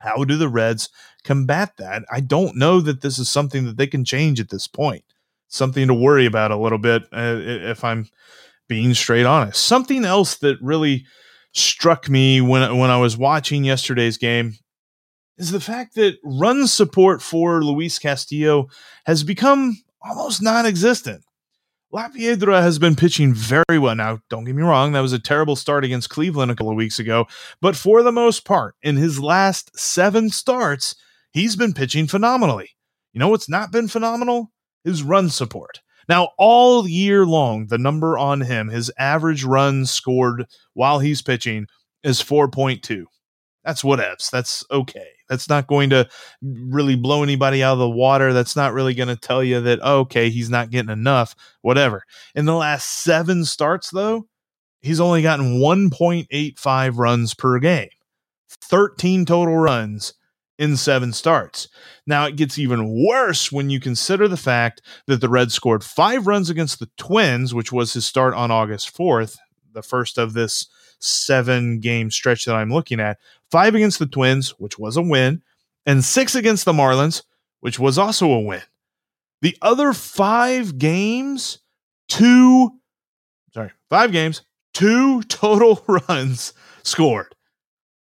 How 0.00 0.24
do 0.24 0.36
the 0.36 0.48
Reds 0.48 0.88
combat 1.24 1.76
that? 1.78 2.04
I 2.10 2.20
don't 2.20 2.56
know 2.56 2.80
that 2.80 3.00
this 3.00 3.18
is 3.18 3.28
something 3.28 3.64
that 3.66 3.76
they 3.76 3.86
can 3.86 4.04
change 4.04 4.40
at 4.40 4.50
this 4.50 4.66
point. 4.66 5.04
Something 5.48 5.86
to 5.88 5.94
worry 5.94 6.26
about 6.26 6.50
a 6.50 6.56
little 6.56 6.78
bit 6.78 7.04
uh, 7.12 7.38
if 7.40 7.82
I'm 7.82 8.06
being 8.68 8.94
straight 8.94 9.26
honest. 9.26 9.62
Something 9.62 10.04
else 10.04 10.36
that 10.36 10.56
really 10.60 11.04
struck 11.54 12.08
me 12.08 12.40
when 12.40 12.76
when 12.78 12.90
I 12.90 12.98
was 12.98 13.16
watching 13.16 13.64
yesterday's 13.64 14.18
game 14.18 14.54
is 15.38 15.50
the 15.50 15.60
fact 15.60 15.94
that 15.94 16.18
run 16.24 16.66
support 16.66 17.22
for 17.22 17.62
Luis 17.62 17.98
Castillo 17.98 18.68
has 19.06 19.24
become 19.24 19.76
almost 20.02 20.42
non-existent. 20.42 21.24
La 21.90 22.08
Piedra 22.08 22.60
has 22.60 22.78
been 22.78 22.94
pitching 22.94 23.32
very 23.32 23.78
well. 23.78 23.94
Now, 23.94 24.20
don't 24.28 24.44
get 24.44 24.54
me 24.54 24.62
wrong, 24.62 24.92
that 24.92 25.00
was 25.00 25.14
a 25.14 25.18
terrible 25.18 25.56
start 25.56 25.84
against 25.84 26.10
Cleveland 26.10 26.50
a 26.50 26.54
couple 26.54 26.70
of 26.70 26.76
weeks 26.76 26.98
ago, 26.98 27.26
but 27.62 27.76
for 27.76 28.02
the 28.02 28.12
most 28.12 28.44
part, 28.44 28.74
in 28.82 28.96
his 28.96 29.18
last 29.18 29.76
seven 29.78 30.28
starts, 30.28 30.94
he's 31.32 31.56
been 31.56 31.72
pitching 31.72 32.06
phenomenally. 32.06 32.70
You 33.14 33.20
know 33.20 33.28
what's 33.28 33.48
not 33.48 33.72
been 33.72 33.88
phenomenal? 33.88 34.52
His 34.84 35.02
run 35.02 35.30
support. 35.30 35.80
Now, 36.08 36.30
all 36.38 36.88
year 36.88 37.26
long, 37.26 37.66
the 37.66 37.78
number 37.78 38.16
on 38.16 38.40
him, 38.40 38.68
his 38.68 38.90
average 38.98 39.44
runs 39.44 39.90
scored 39.90 40.46
while 40.74 40.98
he's 40.98 41.22
pitching 41.22 41.66
is 42.02 42.22
4.2. 42.22 43.04
That's 43.64 43.82
whatevs. 43.82 44.30
That's 44.30 44.64
okay. 44.70 45.08
That's 45.28 45.48
not 45.48 45.66
going 45.66 45.90
to 45.90 46.08
really 46.42 46.96
blow 46.96 47.22
anybody 47.22 47.62
out 47.62 47.74
of 47.74 47.78
the 47.80 47.90
water. 47.90 48.32
That's 48.32 48.56
not 48.56 48.72
really 48.72 48.94
going 48.94 49.08
to 49.08 49.16
tell 49.16 49.44
you 49.44 49.60
that, 49.60 49.80
oh, 49.82 50.00
okay, 50.00 50.30
he's 50.30 50.48
not 50.48 50.70
getting 50.70 50.90
enough, 50.90 51.34
whatever. 51.60 52.04
In 52.34 52.46
the 52.46 52.54
last 52.54 52.88
seven 52.88 53.44
starts, 53.44 53.90
though, 53.90 54.26
he's 54.80 55.00
only 55.00 55.20
gotten 55.20 55.58
1.85 55.58 56.96
runs 56.96 57.34
per 57.34 57.58
game, 57.58 57.90
13 58.48 59.26
total 59.26 59.56
runs 59.56 60.14
in 60.58 60.76
seven 60.76 61.12
starts. 61.12 61.68
Now 62.06 62.26
it 62.26 62.36
gets 62.36 62.58
even 62.58 63.04
worse 63.06 63.52
when 63.52 63.70
you 63.70 63.80
consider 63.80 64.26
the 64.26 64.36
fact 64.36 64.82
that 65.06 65.20
the 65.20 65.28
Reds 65.28 65.54
scored 65.54 65.84
five 65.84 66.26
runs 66.26 66.50
against 66.50 66.80
the 66.80 66.90
Twins, 66.96 67.54
which 67.54 67.72
was 67.72 67.92
his 67.92 68.04
start 68.04 68.34
on 68.34 68.50
August 68.50 68.94
4th, 68.96 69.38
the 69.72 69.82
first 69.82 70.18
of 70.18 70.32
this 70.32 70.66
seven 70.98 71.78
game 71.78 72.10
stretch 72.10 72.44
that 72.44 72.56
I'm 72.56 72.72
looking 72.72 72.98
at. 72.98 73.18
Five 73.50 73.74
against 73.74 74.00
the 74.00 74.06
Twins, 74.06 74.50
which 74.58 74.78
was 74.78 74.96
a 74.96 75.02
win, 75.02 75.42
and 75.86 76.04
six 76.04 76.34
against 76.34 76.64
the 76.64 76.72
Marlins, 76.72 77.22
which 77.60 77.78
was 77.78 77.96
also 77.96 78.30
a 78.30 78.40
win. 78.40 78.62
The 79.40 79.56
other 79.62 79.92
five 79.92 80.78
games, 80.78 81.60
two, 82.08 82.72
sorry, 83.54 83.70
five 83.88 84.10
games, 84.10 84.42
two 84.74 85.22
total 85.28 85.84
runs 85.86 86.52
scored 86.82 87.36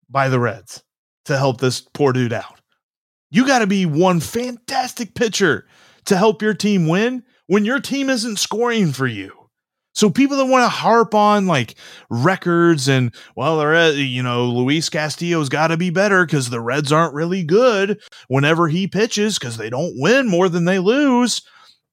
by 0.08 0.28
the 0.28 0.38
Reds 0.38 0.84
to 1.26 1.36
help 1.36 1.60
this 1.60 1.80
poor 1.80 2.12
dude 2.12 2.32
out. 2.32 2.60
You 3.30 3.46
got 3.46 3.60
to 3.60 3.66
be 3.66 3.86
one 3.86 4.20
fantastic 4.20 5.14
pitcher 5.14 5.66
to 6.06 6.16
help 6.16 6.42
your 6.42 6.54
team 6.54 6.88
win 6.88 7.22
when 7.46 7.64
your 7.64 7.80
team 7.80 8.08
isn't 8.08 8.38
scoring 8.38 8.92
for 8.92 9.06
you. 9.06 9.32
So 9.94 10.10
people 10.10 10.36
that 10.36 10.44
want 10.44 10.62
to 10.62 10.68
harp 10.68 11.14
on 11.14 11.46
like 11.46 11.74
records 12.10 12.86
and 12.86 13.14
well, 13.34 13.94
you 13.94 14.22
know, 14.22 14.44
Luis 14.44 14.90
Castillo's 14.90 15.48
got 15.48 15.68
to 15.68 15.78
be 15.78 15.88
better 15.88 16.26
because 16.26 16.50
the 16.50 16.60
Reds 16.60 16.92
aren't 16.92 17.14
really 17.14 17.42
good 17.42 18.00
whenever 18.28 18.68
he 18.68 18.86
pitches 18.86 19.38
because 19.38 19.56
they 19.56 19.70
don't 19.70 19.94
win 19.96 20.28
more 20.28 20.50
than 20.50 20.66
they 20.66 20.78
lose. 20.78 21.40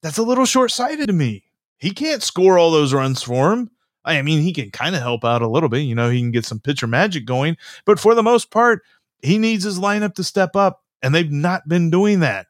That's 0.02 0.18
a 0.18 0.24
little 0.24 0.46
short 0.46 0.72
sighted 0.72 1.08
to 1.08 1.14
me. 1.14 1.46
He 1.78 1.92
can't 1.92 2.22
score 2.22 2.58
all 2.58 2.72
those 2.72 2.94
runs 2.94 3.24
for 3.24 3.54
him. 3.54 3.72
I 4.04 4.22
mean, 4.22 4.42
he 4.42 4.52
can 4.52 4.70
kind 4.70 4.96
of 4.96 5.02
help 5.02 5.24
out 5.24 5.42
a 5.42 5.48
little 5.48 5.70
bit. 5.70 5.80
You 5.80 5.96
know, 5.96 6.10
he 6.10 6.20
can 6.20 6.32
get 6.32 6.46
some 6.46 6.60
pitcher 6.60 6.88
magic 6.88 7.26
going, 7.26 7.56
but 7.86 8.02
for 8.02 8.16
the 8.16 8.24
most 8.24 8.52
part, 8.52 8.82
he 9.24 9.38
needs 9.38 9.64
his 9.64 9.80
lineup 9.80 10.16
to 10.16 10.24
step 10.24 10.56
up, 10.56 10.84
and 11.02 11.16
they've 11.16 11.32
not 11.32 11.68
been 11.68 11.90
doing 11.90 12.20
that 12.20 12.48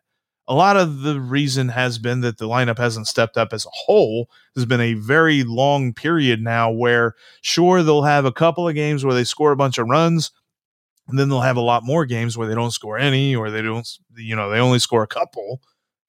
a 0.48 0.54
lot 0.54 0.76
of 0.76 1.02
the 1.02 1.20
reason 1.20 1.70
has 1.70 1.98
been 1.98 2.22
that 2.22 2.38
the 2.38 2.48
lineup 2.48 2.78
hasn't 2.78 3.08
stepped 3.08 3.38
up 3.38 3.54
as 3.54 3.66
a 3.66 3.70
whole. 3.72 4.30
There's 4.54 4.66
been 4.66 4.82
a 4.82 4.94
very 4.94 5.44
long 5.44 5.94
period 5.94 6.42
now 6.42 6.70
where, 6.70 7.16
sure, 7.42 7.82
they'll 7.82 8.04
have 8.04 8.26
a 8.26 8.32
couple 8.32 8.68
of 8.68 8.76
games 8.76 9.06
where 9.06 9.14
they 9.14 9.24
score 9.24 9.52
a 9.52 9.58
bunch 9.58 9.78
of 9.78 9.88
runs, 9.88 10.32
and 11.08 11.18
then 11.18 11.30
they'll 11.30 11.42
have 11.42 11.58
a 11.58 11.62
lot 11.62 11.84
more 11.84 12.06
games 12.06 12.38
where 12.38 12.48
they 12.48 12.56
don't 12.56 12.72
score 12.72 12.98
any 12.98 13.36
or 13.36 13.50
they 13.50 13.62
don't, 13.62 13.88
you 14.16 14.36
know, 14.36 14.50
they 14.50 14.60
only 14.60 14.80
score 14.80 15.04
a 15.04 15.08
couple, 15.08 15.62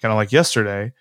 kind 0.02 0.10
of 0.10 0.16
like 0.16 0.32
yesterday. 0.32 0.92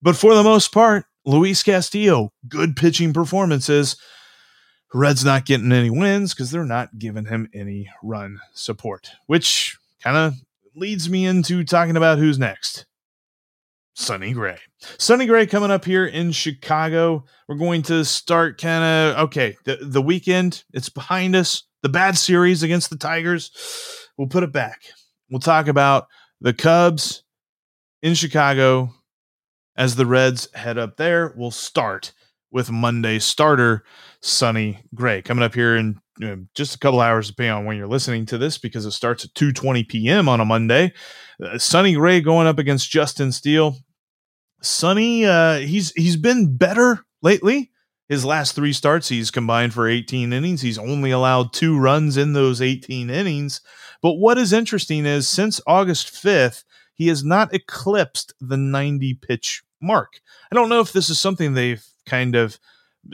But 0.00 0.16
for 0.16 0.34
the 0.34 0.44
most 0.44 0.72
part, 0.72 1.06
Luis 1.24 1.62
Castillo, 1.64 2.32
good 2.48 2.76
pitching 2.76 3.12
performances. 3.12 3.96
Reds 4.94 5.24
not 5.24 5.46
getting 5.46 5.72
any 5.72 5.90
wins 5.90 6.32
because 6.32 6.50
they're 6.50 6.64
not 6.64 6.98
giving 6.98 7.26
him 7.26 7.48
any 7.52 7.90
run 8.02 8.38
support, 8.54 9.10
which 9.26 9.76
kind 10.02 10.16
of 10.16 10.34
leads 10.74 11.08
me 11.08 11.26
into 11.26 11.64
talking 11.64 11.96
about 11.96 12.18
who's 12.18 12.38
next. 12.38 12.86
Sonny 13.94 14.32
Gray. 14.32 14.58
Sonny 14.98 15.26
Gray 15.26 15.46
coming 15.46 15.70
up 15.70 15.84
here 15.84 16.06
in 16.06 16.30
Chicago. 16.30 17.24
We're 17.48 17.56
going 17.56 17.82
to 17.82 18.04
start 18.04 18.60
kind 18.60 18.84
of 18.84 19.24
okay, 19.24 19.56
the, 19.64 19.78
the 19.80 20.02
weekend, 20.02 20.64
it's 20.72 20.90
behind 20.90 21.34
us. 21.34 21.62
The 21.82 21.88
bad 21.88 22.18
series 22.18 22.62
against 22.62 22.90
the 22.90 22.96
Tigers, 22.96 23.50
we'll 24.18 24.28
put 24.28 24.42
it 24.42 24.52
back. 24.52 24.82
We'll 25.30 25.40
talk 25.40 25.68
about 25.68 26.08
the 26.40 26.52
Cubs 26.52 27.22
in 28.02 28.14
Chicago 28.14 28.92
as 29.76 29.96
the 29.96 30.06
Reds 30.06 30.48
head 30.54 30.78
up 30.78 30.96
there. 30.96 31.32
We'll 31.36 31.50
start 31.50 32.12
with 32.56 32.70
Monday 32.70 33.18
starter 33.18 33.84
Sonny 34.22 34.82
Gray 34.94 35.20
coming 35.20 35.44
up 35.44 35.54
here 35.54 35.76
in 35.76 36.00
you 36.18 36.26
know, 36.26 36.46
just 36.54 36.74
a 36.74 36.78
couple 36.78 37.02
hours 37.02 37.28
depending 37.28 37.52
on 37.52 37.66
when 37.66 37.76
you're 37.76 37.86
listening 37.86 38.24
to 38.24 38.38
this 38.38 38.56
because 38.56 38.86
it 38.86 38.92
starts 38.92 39.26
at 39.26 39.34
2:20 39.34 39.86
p.m. 39.86 40.26
on 40.26 40.40
a 40.40 40.44
Monday. 40.46 40.94
Uh, 41.38 41.58
Sonny 41.58 41.92
Gray 41.92 42.22
going 42.22 42.46
up 42.46 42.58
against 42.58 42.90
Justin 42.90 43.30
Steele. 43.30 43.76
Sonny, 44.62 45.26
uh, 45.26 45.58
he's 45.58 45.92
he's 45.92 46.16
been 46.16 46.56
better 46.56 47.04
lately. 47.20 47.72
His 48.08 48.24
last 48.24 48.54
three 48.54 48.72
starts, 48.72 49.10
he's 49.10 49.30
combined 49.30 49.74
for 49.74 49.86
18 49.86 50.32
innings. 50.32 50.62
He's 50.62 50.78
only 50.78 51.10
allowed 51.10 51.52
two 51.52 51.78
runs 51.78 52.16
in 52.16 52.32
those 52.32 52.62
18 52.62 53.10
innings. 53.10 53.60
But 54.00 54.14
what 54.14 54.38
is 54.38 54.54
interesting 54.54 55.04
is 55.04 55.28
since 55.28 55.60
August 55.66 56.06
5th, 56.14 56.64
he 56.94 57.08
has 57.08 57.22
not 57.22 57.52
eclipsed 57.52 58.32
the 58.40 58.56
90 58.56 59.12
pitch 59.14 59.62
mark. 59.82 60.20
I 60.50 60.54
don't 60.54 60.70
know 60.70 60.80
if 60.80 60.92
this 60.92 61.10
is 61.10 61.20
something 61.20 61.52
they've 61.52 61.84
kind 62.06 62.34
of 62.34 62.58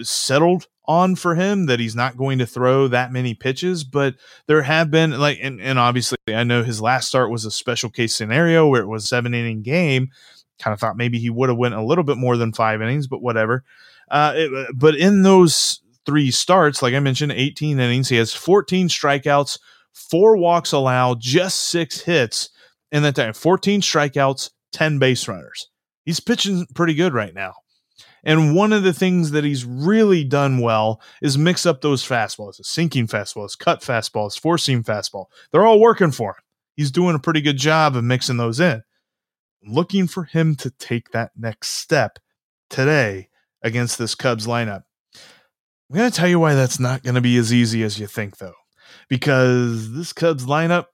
settled 0.03 0.67
on 0.87 1.15
for 1.15 1.35
him 1.35 1.67
that 1.67 1.81
he's 1.81 1.95
not 1.95 2.17
going 2.17 2.39
to 2.39 2.47
throw 2.47 2.89
that 2.89 3.13
many 3.13 3.35
pitches, 3.35 3.85
but 3.85 4.17
there 4.47 4.63
have 4.63 4.91
been 4.91 5.19
like 5.19 5.39
and, 5.41 5.61
and 5.61 5.79
obviously 5.79 6.19
I 6.29 6.45
know 6.45 6.63
his 6.63 6.81
last 6.81 7.09
start 7.09 7.31
was 7.31 7.45
a 7.45 7.51
special 7.51 7.91
case 7.91 8.15
scenario 8.15 8.69
where 8.69 8.83
it 8.83 8.89
was 8.89 9.09
seven 9.09 9.35
inning 9.35 9.63
game. 9.63 10.11
Kind 10.59 10.75
of 10.75 10.81
thought 10.81 10.97
maybe 10.97 11.19
he 11.19 11.31
would 11.31 11.49
have 11.49 11.59
went 11.59 11.75
a 11.75 11.83
little 11.83 12.05
bit 12.05 12.17
more 12.17 12.37
than 12.37 12.53
five 12.53 12.83
innings, 12.83 13.07
but 13.07 13.23
whatever. 13.23 13.65
Uh, 14.11 14.33
it, 14.37 14.77
but 14.77 14.95
in 14.95 15.23
those 15.23 15.81
three 16.05 16.31
starts, 16.31 16.83
like 16.83 16.95
I 16.95 17.01
mentioned, 17.01 17.33
18 17.33 17.79
innings, 17.79 18.09
he 18.09 18.17
has 18.17 18.35
14 18.35 18.89
strikeouts, 18.89 19.59
four 19.93 20.37
walks 20.37 20.73
allowed, 20.73 21.21
just 21.21 21.69
six 21.69 22.01
hits 22.01 22.51
in 22.91 23.03
that 23.03 23.17
time. 23.17 23.33
14 23.33 23.81
strikeouts, 23.81 24.51
10 24.73 24.99
base 24.99 25.27
runners. 25.29 25.69
He's 26.05 26.21
pitching 26.21 26.67
pretty 26.75 26.95
good 26.95 27.15
right 27.15 27.35
now. 27.35 27.55
And 28.25 28.55
one 28.55 28.73
of 28.73 28.85
the 28.85 28.93
things 28.93 29.33
that 29.33 29.45
he's 29.45 29.65
really 29.65 30.23
done 30.23 30.59
well 30.59 31.01
is 31.21 31.37
mix 31.37 31.67
up 31.67 31.81
those 31.81 32.07
fastballs, 32.07 32.61
a 32.61 32.65
sinking 32.65 33.09
fastball, 33.09 33.43
his 33.43 33.57
cut 33.57 33.81
fastball, 33.81 34.27
his 34.27 34.37
four 34.37 34.59
seam 34.59 34.85
fastball. 34.85 35.27
They're 35.51 35.67
all 35.67 35.81
working 35.81 36.13
for 36.13 36.31
him. 36.31 36.45
He's 36.77 36.91
doing 36.91 37.17
a 37.17 37.19
pretty 37.19 37.41
good 37.41 37.57
job 37.57 37.97
of 37.97 38.05
mixing 38.05 38.37
those 38.37 38.61
in. 38.61 38.83
looking 39.65 40.07
for 40.07 40.25
him 40.25 40.55
to 40.57 40.71
take 40.71 41.11
that 41.11 41.33
next 41.37 41.71
step 41.71 42.19
today 42.71 43.29
against 43.63 43.99
this 43.99 44.15
Cubs 44.15 44.47
lineup. 44.47 44.83
I'm 45.91 45.97
going 45.97 46.11
to 46.11 46.17
tell 46.17 46.29
you 46.29 46.41
why 46.41 46.55
that's 46.55 46.81
not 46.81 47.03
going 47.03 47.15
to 47.17 47.21
be 47.21 47.37
as 47.37 47.53
easy 47.53 47.83
as 47.83 47.99
you 47.99 48.07
think, 48.07 48.39
though, 48.39 48.55
because 49.09 49.93
this 49.93 50.13
Cubs 50.13 50.47
lineup, 50.47 50.87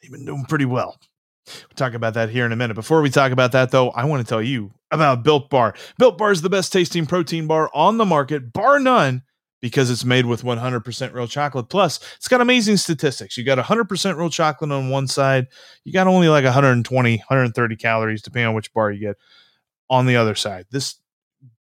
they've 0.00 0.10
been 0.10 0.24
doing 0.24 0.46
pretty 0.46 0.64
well. 0.64 0.98
We'll 1.68 1.76
talk 1.76 1.94
about 1.94 2.14
that 2.14 2.30
here 2.30 2.46
in 2.46 2.52
a 2.52 2.56
minute. 2.56 2.74
Before 2.74 3.02
we 3.02 3.10
talk 3.10 3.32
about 3.32 3.52
that, 3.52 3.70
though, 3.70 3.90
I 3.90 4.04
want 4.04 4.24
to 4.24 4.28
tell 4.28 4.42
you 4.42 4.72
about 4.90 5.22
Built 5.22 5.50
Bar. 5.50 5.74
Built 5.98 6.18
Bar 6.18 6.32
is 6.32 6.42
the 6.42 6.50
best 6.50 6.72
tasting 6.72 7.06
protein 7.06 7.46
bar 7.46 7.70
on 7.74 7.96
the 7.96 8.04
market, 8.04 8.52
bar 8.52 8.80
none, 8.80 9.22
because 9.60 9.90
it's 9.90 10.04
made 10.04 10.26
with 10.26 10.42
100% 10.42 11.12
real 11.12 11.26
chocolate. 11.28 11.68
Plus, 11.68 12.00
it's 12.16 12.28
got 12.28 12.40
amazing 12.40 12.76
statistics. 12.76 13.36
You 13.36 13.44
got 13.44 13.58
100% 13.58 14.16
real 14.16 14.30
chocolate 14.30 14.72
on 14.72 14.88
one 14.88 15.06
side, 15.06 15.48
you 15.84 15.92
got 15.92 16.06
only 16.06 16.28
like 16.28 16.44
120, 16.44 17.16
130 17.16 17.76
calories, 17.76 18.22
depending 18.22 18.48
on 18.48 18.54
which 18.54 18.72
bar 18.72 18.90
you 18.90 19.00
get 19.00 19.16
on 19.88 20.06
the 20.06 20.16
other 20.16 20.34
side. 20.34 20.66
This 20.70 20.96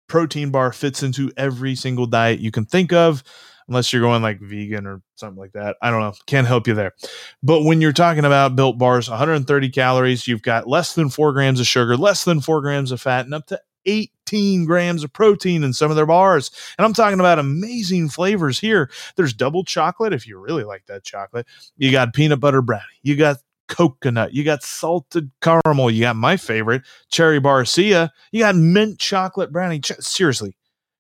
protein 0.08 0.50
bar 0.50 0.72
fits 0.74 1.04
into 1.04 1.32
every 1.38 1.76
single 1.76 2.06
diet 2.06 2.40
you 2.40 2.52
can 2.52 2.66
think 2.66 2.92
of 2.92 3.24
unless 3.70 3.94
you're 3.94 4.02
going 4.02 4.22
like 4.22 4.42
vegan 4.42 4.86
or 4.86 5.02
something 5.16 5.40
like 5.40 5.54
that. 5.54 5.78
I 5.82 5.92
don't 5.92 6.02
know. 6.02 6.14
Can't 6.26 6.48
help 6.48 6.68
you 6.68 6.74
there. 6.74 6.94
But 7.42 7.64
when 7.64 7.80
you're 7.80 7.94
talking 7.94 8.26
about 8.26 8.56
built 8.56 8.78
bars, 8.78 9.10
130 9.10 9.70
calories, 9.70 10.28
you've 10.28 10.42
got 10.42 10.68
less 10.68 10.96
than 10.96 11.10
four 11.10 11.32
grams 11.32 11.60
of 11.60 11.68
sugar, 11.68 11.96
less 11.96 12.26
than 12.26 12.42
four 12.42 12.62
grams 12.62 12.92
of 12.92 13.00
fat, 13.00 13.26
and 13.26 13.34
up 13.34 13.46
to 13.48 13.62
18 13.86 14.66
grams 14.66 15.04
of 15.04 15.14
protein 15.14 15.64
in 15.64 15.74
some 15.74 15.90
of 15.90 15.96
their 15.96 16.06
bars. 16.06 16.52
And 16.78 16.86
I'm 16.86 16.94
talking 16.94 17.20
about 17.20 17.40
amazing 17.40 18.10
flavors 18.10 18.60
here. 18.60 18.90
There's 19.16 19.34
double 19.34 19.64
chocolate 19.64 20.14
if 20.14 20.28
you 20.28 20.38
really 20.38 20.64
like 20.64 20.86
that 20.88 21.04
chocolate. 21.04 21.48
You 21.78 21.92
got 21.92 22.14
peanut 22.14 22.40
butter 22.40 22.62
brownie. 22.62 22.84
You 23.04 23.16
got 23.16 23.38
coconut. 23.68 24.34
You 24.34 24.44
got 24.44 24.64
salted 24.64 25.32
caramel. 25.42 25.92
You 25.92 26.02
got 26.02 26.16
my 26.16 26.38
favorite, 26.38 26.82
cherry 27.10 27.40
barcia. 27.40 28.10
You 28.32 28.42
got 28.42 28.56
mint 28.56 29.00
chocolate 29.00 29.52
brownie. 29.52 29.82
Seriously, 29.84 30.58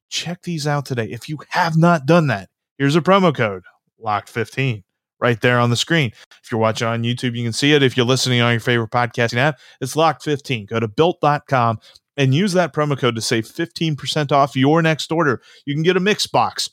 check 0.09 0.43
these 0.43 0.65
out 0.67 0.85
today. 0.85 1.05
If 1.05 1.27
you 1.27 1.39
have 1.49 1.77
not 1.77 2.05
done 2.05 2.27
that, 2.27 2.49
Here's 2.79 2.95
a 2.95 3.01
promo 3.01 3.35
code 3.35 3.63
locked15 4.03 4.83
right 5.19 5.39
there 5.41 5.59
on 5.59 5.69
the 5.69 5.75
screen. 5.75 6.11
If 6.43 6.51
you're 6.51 6.59
watching 6.59 6.87
on 6.87 7.03
YouTube, 7.03 7.35
you 7.35 7.43
can 7.43 7.53
see 7.53 7.73
it. 7.73 7.83
If 7.83 7.95
you're 7.95 8.05
listening 8.05 8.41
on 8.41 8.53
your 8.53 8.59
favorite 8.59 8.89
podcasting 8.89 9.37
app, 9.37 9.59
it's 9.79 9.95
locked15. 9.95 10.67
Go 10.67 10.79
to 10.79 10.87
built.com 10.87 11.77
and 12.17 12.33
use 12.33 12.53
that 12.53 12.73
promo 12.73 12.97
code 12.97 13.13
to 13.15 13.21
save 13.21 13.45
15% 13.45 14.31
off 14.31 14.55
your 14.55 14.81
next 14.81 15.11
order. 15.11 15.41
You 15.65 15.75
can 15.75 15.83
get 15.83 15.97
a 15.97 15.99
mix 15.99 16.25
box 16.25 16.71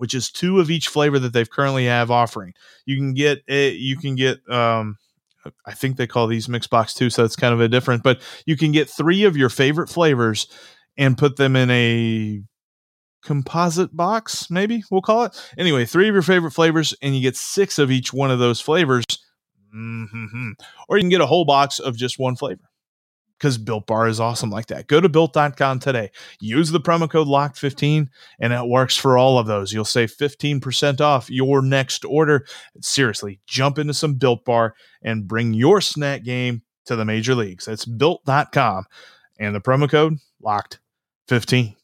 which 0.00 0.14
is 0.14 0.30
two 0.30 0.60
of 0.60 0.70
each 0.70 0.88
flavor 0.88 1.18
that 1.18 1.34
they've 1.34 1.50
currently 1.50 1.84
have 1.84 2.10
offering. 2.10 2.54
You 2.86 2.96
can 2.96 3.12
get 3.12 3.42
it, 3.46 3.74
you 3.74 3.98
can 3.98 4.14
get 4.14 4.38
um 4.50 4.96
I 5.66 5.74
think 5.74 5.96
they 5.96 6.06
call 6.06 6.26
these 6.26 6.48
mix 6.48 6.66
box 6.66 6.94
too, 6.94 7.10
so 7.10 7.22
it's 7.22 7.36
kind 7.36 7.52
of 7.52 7.60
a 7.60 7.68
different, 7.68 8.02
but 8.02 8.20
you 8.46 8.56
can 8.56 8.72
get 8.72 8.88
three 8.88 9.24
of 9.24 9.36
your 9.36 9.50
favorite 9.50 9.88
flavors 9.88 10.46
and 10.96 11.18
put 11.18 11.36
them 11.36 11.54
in 11.54 11.70
a 11.70 12.42
composite 13.22 13.94
box, 13.96 14.50
maybe 14.50 14.82
we'll 14.90 15.02
call 15.02 15.24
it. 15.24 15.52
Anyway, 15.58 15.84
three 15.84 16.08
of 16.08 16.14
your 16.14 16.22
favorite 16.22 16.52
flavors, 16.52 16.94
and 17.02 17.14
you 17.14 17.22
get 17.22 17.36
six 17.36 17.78
of 17.78 17.90
each 17.90 18.12
one 18.12 18.30
of 18.30 18.38
those 18.38 18.60
flavors. 18.60 19.04
Mm-hmm. 19.74 20.50
Or 20.88 20.96
you 20.96 21.02
can 21.02 21.10
get 21.10 21.20
a 21.20 21.26
whole 21.26 21.44
box 21.44 21.78
of 21.78 21.96
just 21.96 22.18
one 22.18 22.36
flavor 22.36 22.70
because 23.40 23.56
Built 23.56 23.86
Bar 23.86 24.06
is 24.06 24.20
awesome 24.20 24.50
like 24.50 24.66
that. 24.66 24.86
Go 24.86 25.00
to 25.00 25.08
built.com 25.08 25.78
today. 25.78 26.10
Use 26.40 26.70
the 26.70 26.80
promo 26.80 27.08
code 27.08 27.26
LOCKED15 27.26 28.08
and 28.38 28.52
it 28.52 28.68
works 28.68 28.96
for 28.96 29.16
all 29.16 29.38
of 29.38 29.46
those. 29.46 29.72
You'll 29.72 29.84
save 29.86 30.14
15% 30.14 31.00
off 31.00 31.30
your 31.30 31.62
next 31.62 32.04
order. 32.04 32.46
Seriously, 32.82 33.40
jump 33.46 33.78
into 33.78 33.94
some 33.94 34.14
Built 34.14 34.44
Bar 34.44 34.74
and 35.02 35.26
bring 35.26 35.54
your 35.54 35.80
snack 35.80 36.22
game 36.22 36.62
to 36.84 36.96
the 36.96 37.06
major 37.06 37.34
leagues. 37.34 37.64
That's 37.64 37.86
built.com 37.86 38.84
and 39.38 39.54
the 39.54 39.60
promo 39.60 39.88
code 39.88 40.18
LOCKED15. 40.44 41.76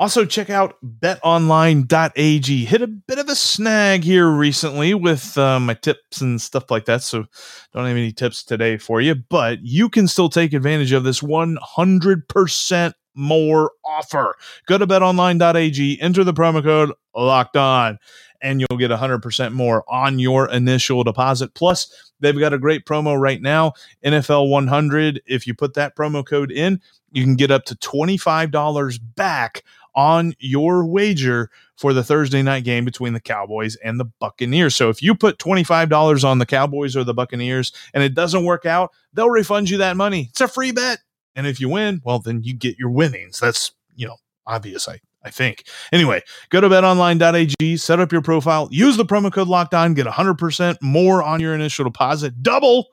Also, 0.00 0.24
check 0.24 0.48
out 0.48 0.78
betonline.ag. 0.82 2.64
Hit 2.64 2.80
a 2.80 2.86
bit 2.86 3.18
of 3.18 3.28
a 3.28 3.34
snag 3.34 4.02
here 4.02 4.30
recently 4.30 4.94
with 4.94 5.36
uh, 5.36 5.60
my 5.60 5.74
tips 5.74 6.22
and 6.22 6.40
stuff 6.40 6.70
like 6.70 6.86
that. 6.86 7.02
So, 7.02 7.26
don't 7.74 7.84
have 7.84 7.98
any 7.98 8.10
tips 8.10 8.42
today 8.42 8.78
for 8.78 9.02
you, 9.02 9.14
but 9.14 9.58
you 9.60 9.90
can 9.90 10.08
still 10.08 10.30
take 10.30 10.54
advantage 10.54 10.92
of 10.92 11.04
this 11.04 11.20
100% 11.20 12.92
more 13.14 13.72
offer. 13.84 14.36
Go 14.64 14.78
to 14.78 14.86
betonline.ag, 14.86 16.00
enter 16.00 16.24
the 16.24 16.32
promo 16.32 16.62
code 16.62 16.92
locked 17.14 17.58
on, 17.58 17.98
and 18.40 18.62
you'll 18.62 18.78
get 18.78 18.90
100% 18.90 19.52
more 19.52 19.84
on 19.86 20.18
your 20.18 20.48
initial 20.48 21.04
deposit. 21.04 21.52
Plus, 21.52 22.12
they've 22.20 22.38
got 22.38 22.54
a 22.54 22.58
great 22.58 22.86
promo 22.86 23.20
right 23.20 23.42
now 23.42 23.74
NFL 24.02 24.48
100. 24.48 25.20
If 25.26 25.46
you 25.46 25.52
put 25.52 25.74
that 25.74 25.94
promo 25.94 26.24
code 26.24 26.50
in, 26.50 26.80
you 27.12 27.24
can 27.24 27.36
get 27.36 27.50
up 27.50 27.64
to 27.66 27.74
$25 27.76 29.00
back 29.16 29.62
on 29.94 30.34
your 30.38 30.86
wager 30.86 31.50
for 31.76 31.92
the 31.92 32.04
Thursday 32.04 32.42
night 32.42 32.64
game 32.64 32.84
between 32.84 33.12
the 33.12 33.20
Cowboys 33.20 33.76
and 33.76 33.98
the 33.98 34.04
Buccaneers. 34.04 34.74
So 34.76 34.88
if 34.88 35.02
you 35.02 35.14
put 35.14 35.38
$25 35.38 36.24
on 36.24 36.38
the 36.38 36.46
Cowboys 36.46 36.96
or 36.96 37.04
the 37.04 37.14
Buccaneers 37.14 37.72
and 37.94 38.02
it 38.02 38.14
doesn't 38.14 38.44
work 38.44 38.66
out, 38.66 38.92
they'll 39.12 39.30
refund 39.30 39.70
you 39.70 39.78
that 39.78 39.96
money. 39.96 40.28
It's 40.30 40.40
a 40.40 40.48
free 40.48 40.72
bet. 40.72 40.98
And 41.34 41.46
if 41.46 41.60
you 41.60 41.68
win, 41.68 42.00
well, 42.04 42.18
then 42.18 42.42
you 42.42 42.54
get 42.54 42.78
your 42.78 42.90
winnings. 42.90 43.38
That's, 43.40 43.72
you 43.94 44.06
know, 44.06 44.16
obvious, 44.46 44.88
I, 44.88 45.00
I 45.22 45.30
think. 45.30 45.64
Anyway, 45.92 46.22
go 46.50 46.60
to 46.60 46.68
betonline.ag, 46.68 47.76
set 47.76 48.00
up 48.00 48.12
your 48.12 48.22
profile, 48.22 48.68
use 48.70 48.96
the 48.96 49.04
promo 49.04 49.32
code 49.32 49.48
locked 49.48 49.74
on, 49.74 49.94
get 49.94 50.06
100% 50.06 50.76
more 50.82 51.22
on 51.22 51.40
your 51.40 51.54
initial 51.54 51.84
deposit, 51.84 52.42
double. 52.42 52.88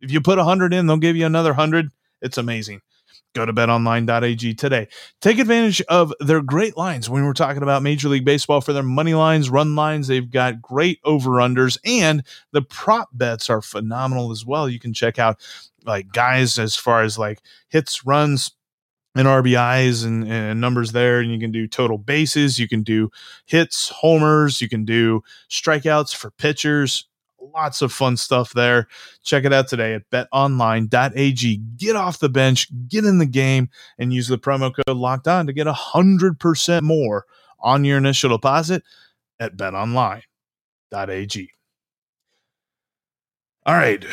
If 0.00 0.10
you 0.10 0.20
put 0.20 0.38
100 0.38 0.72
in, 0.72 0.86
they'll 0.86 0.96
give 0.96 1.16
you 1.16 1.26
another 1.26 1.50
100. 1.50 1.90
It's 2.22 2.38
amazing. 2.38 2.80
Go 3.34 3.46
to 3.46 3.52
betonline.ag 3.52 4.54
today. 4.54 4.88
Take 5.22 5.38
advantage 5.38 5.80
of 5.82 6.12
their 6.20 6.42
great 6.42 6.76
lines 6.76 7.08
when 7.08 7.24
we're 7.24 7.32
talking 7.32 7.62
about 7.62 7.82
Major 7.82 8.10
League 8.10 8.26
Baseball 8.26 8.60
for 8.60 8.74
their 8.74 8.82
money 8.82 9.14
lines, 9.14 9.48
run 9.48 9.74
lines. 9.74 10.06
They've 10.06 10.30
got 10.30 10.60
great 10.60 11.00
over 11.02 11.30
unders, 11.32 11.78
and 11.84 12.24
the 12.52 12.60
prop 12.60 13.08
bets 13.12 13.48
are 13.48 13.62
phenomenal 13.62 14.32
as 14.32 14.44
well. 14.44 14.68
You 14.68 14.78
can 14.78 14.92
check 14.92 15.18
out 15.18 15.40
like 15.84 16.12
guys 16.12 16.58
as 16.58 16.76
far 16.76 17.02
as 17.02 17.18
like 17.18 17.40
hits, 17.68 18.04
runs, 18.04 18.50
and 19.14 19.26
RBIs 19.26 20.04
and, 20.04 20.26
and, 20.26 20.60
numbers 20.60 20.92
there. 20.92 21.20
And 21.20 21.30
you 21.30 21.38
can 21.38 21.52
do 21.52 21.66
total 21.66 21.98
bases, 21.98 22.58
you 22.58 22.68
can 22.68 22.82
do 22.82 23.10
hits, 23.46 23.88
homers, 23.88 24.60
you 24.60 24.68
can 24.68 24.84
do 24.84 25.22
strikeouts 25.50 26.14
for 26.14 26.30
pitchers 26.32 27.06
lots 27.42 27.82
of 27.82 27.92
fun 27.92 28.16
stuff 28.16 28.52
there. 28.52 28.88
Check 29.22 29.44
it 29.44 29.52
out 29.52 29.68
today 29.68 29.94
at 29.94 30.08
betonline.ag. 30.10 31.56
Get 31.76 31.96
off 31.96 32.20
the 32.20 32.28
bench, 32.28 32.68
get 32.88 33.04
in 33.04 33.18
the 33.18 33.26
game, 33.26 33.68
and 33.98 34.12
use 34.12 34.28
the 34.28 34.38
promo 34.38 34.72
code 34.74 34.96
locked 34.96 35.28
on 35.28 35.46
to 35.46 35.52
get 35.52 35.66
100% 35.66 36.82
more 36.82 37.26
on 37.60 37.84
your 37.84 37.98
initial 37.98 38.30
deposit 38.30 38.82
at 39.40 39.56
betonline.ag. 39.56 40.22
All 43.64 43.74
right. 43.76 44.04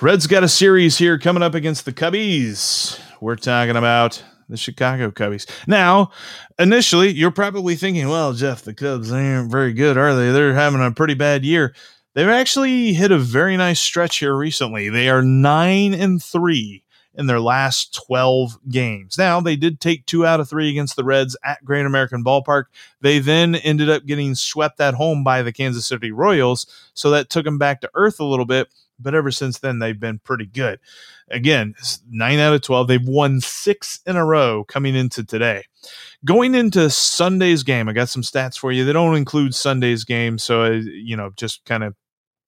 Reds 0.00 0.26
got 0.26 0.42
a 0.44 0.48
series 0.48 0.96
here 0.96 1.18
coming 1.18 1.42
up 1.42 1.54
against 1.54 1.84
the 1.84 1.92
Cubbies. 1.92 2.98
We're 3.20 3.36
talking 3.36 3.76
about 3.76 4.22
the 4.48 4.56
Chicago 4.56 5.10
Cubbies. 5.10 5.46
Now, 5.66 6.12
initially, 6.58 7.10
you're 7.10 7.30
probably 7.30 7.76
thinking, 7.76 8.08
well, 8.08 8.32
Jeff, 8.32 8.62
the 8.62 8.72
Cubs 8.74 9.12
aren't 9.12 9.50
very 9.50 9.72
good, 9.72 9.98
are 9.98 10.14
they? 10.14 10.30
They're 10.30 10.54
having 10.54 10.82
a 10.82 10.92
pretty 10.92 11.14
bad 11.14 11.44
year. 11.44 11.74
They've 12.16 12.26
actually 12.28 12.94
hit 12.94 13.12
a 13.12 13.18
very 13.18 13.58
nice 13.58 13.78
stretch 13.78 14.20
here 14.20 14.34
recently. 14.34 14.88
They 14.88 15.10
are 15.10 15.20
nine 15.20 15.92
and 15.92 16.22
three 16.22 16.82
in 17.14 17.26
their 17.26 17.40
last 17.40 17.92
12 18.06 18.58
games. 18.70 19.18
Now, 19.18 19.38
they 19.38 19.54
did 19.54 19.80
take 19.80 20.06
two 20.06 20.24
out 20.24 20.40
of 20.40 20.48
three 20.48 20.70
against 20.70 20.96
the 20.96 21.04
Reds 21.04 21.36
at 21.44 21.62
Great 21.62 21.84
American 21.84 22.24
Ballpark. 22.24 22.64
They 23.02 23.18
then 23.18 23.54
ended 23.56 23.90
up 23.90 24.06
getting 24.06 24.34
swept 24.34 24.80
at 24.80 24.94
home 24.94 25.24
by 25.24 25.42
the 25.42 25.52
Kansas 25.52 25.84
City 25.84 26.10
Royals. 26.10 26.66
So 26.94 27.10
that 27.10 27.28
took 27.28 27.44
them 27.44 27.58
back 27.58 27.82
to 27.82 27.90
earth 27.92 28.18
a 28.18 28.24
little 28.24 28.46
bit. 28.46 28.68
But 28.98 29.14
ever 29.14 29.30
since 29.30 29.58
then, 29.58 29.78
they've 29.78 30.00
been 30.00 30.18
pretty 30.20 30.46
good. 30.46 30.80
Again, 31.30 31.74
nine 32.08 32.38
out 32.38 32.54
of 32.54 32.62
12. 32.62 32.88
They've 32.88 33.06
won 33.06 33.42
six 33.42 34.00
in 34.06 34.16
a 34.16 34.24
row 34.24 34.64
coming 34.64 34.94
into 34.94 35.22
today. 35.22 35.64
Going 36.24 36.54
into 36.54 36.88
Sunday's 36.88 37.62
game, 37.62 37.90
I 37.90 37.92
got 37.92 38.08
some 38.08 38.22
stats 38.22 38.58
for 38.58 38.72
you. 38.72 38.86
They 38.86 38.94
don't 38.94 39.16
include 39.16 39.54
Sunday's 39.54 40.04
game. 40.04 40.38
So, 40.38 40.62
uh, 40.62 40.70
you 40.70 41.14
know, 41.14 41.30
just 41.36 41.62
kind 41.66 41.84
of 41.84 41.94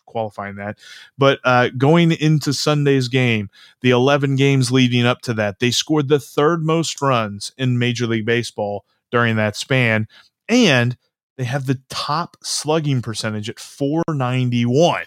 qualifying 0.09 0.57
that. 0.57 0.79
But 1.17 1.41
uh, 1.45 1.69
going 1.77 2.13
into 2.13 2.53
Sunday's 2.53 3.09
game, 3.09 3.51
the 3.81 3.91
11 3.91 4.37
games 4.37 4.73
leading 4.73 5.07
up 5.07 5.21
to 5.23 5.35
that, 5.35 5.61
they 5.61 5.71
scored 5.71 6.09
the 6.09 6.19
third 6.19 6.65
most 6.65 7.01
runs 7.01 7.53
in 7.57 7.79
Major 7.79 8.07
League 8.07 8.27
Baseball 8.27 8.85
during 9.11 9.37
that 9.37 9.57
span. 9.57 10.09
And 10.49 10.97
they 11.37 11.45
have 11.45 11.67
the 11.67 11.81
top 11.89 12.37
slugging 12.43 13.01
percentage 13.01 13.49
at 13.49 13.61
491. 13.61 15.05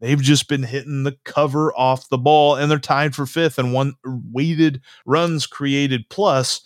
They've 0.00 0.20
just 0.20 0.48
been 0.48 0.64
hitting 0.64 1.04
the 1.04 1.16
cover 1.24 1.72
off 1.74 2.08
the 2.08 2.18
ball, 2.18 2.56
and 2.56 2.70
they're 2.70 2.78
tied 2.78 3.14
for 3.14 3.24
fifth 3.24 3.58
and 3.58 3.72
one 3.72 3.94
weighted 4.04 4.82
runs 5.06 5.46
created 5.46 6.08
plus 6.10 6.62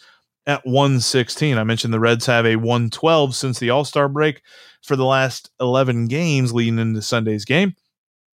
at 0.47 0.65
116. 0.67 1.59
I 1.59 1.65
mentioned 1.65 1.93
the 1.93 2.01
Reds 2.01 2.27
have 2.27 2.47
a 2.47 2.57
112 2.57 3.35
since 3.35 3.59
the 3.59 3.71
All 3.71 3.85
Star 3.85 4.09
break 4.09 4.43
for 4.87 4.96
the 4.96 5.05
last 5.05 5.51
11 5.61 6.07
games 6.07 6.53
leading 6.53 6.79
into 6.79 7.03
Sunday's 7.03 7.44
game. 7.44 7.75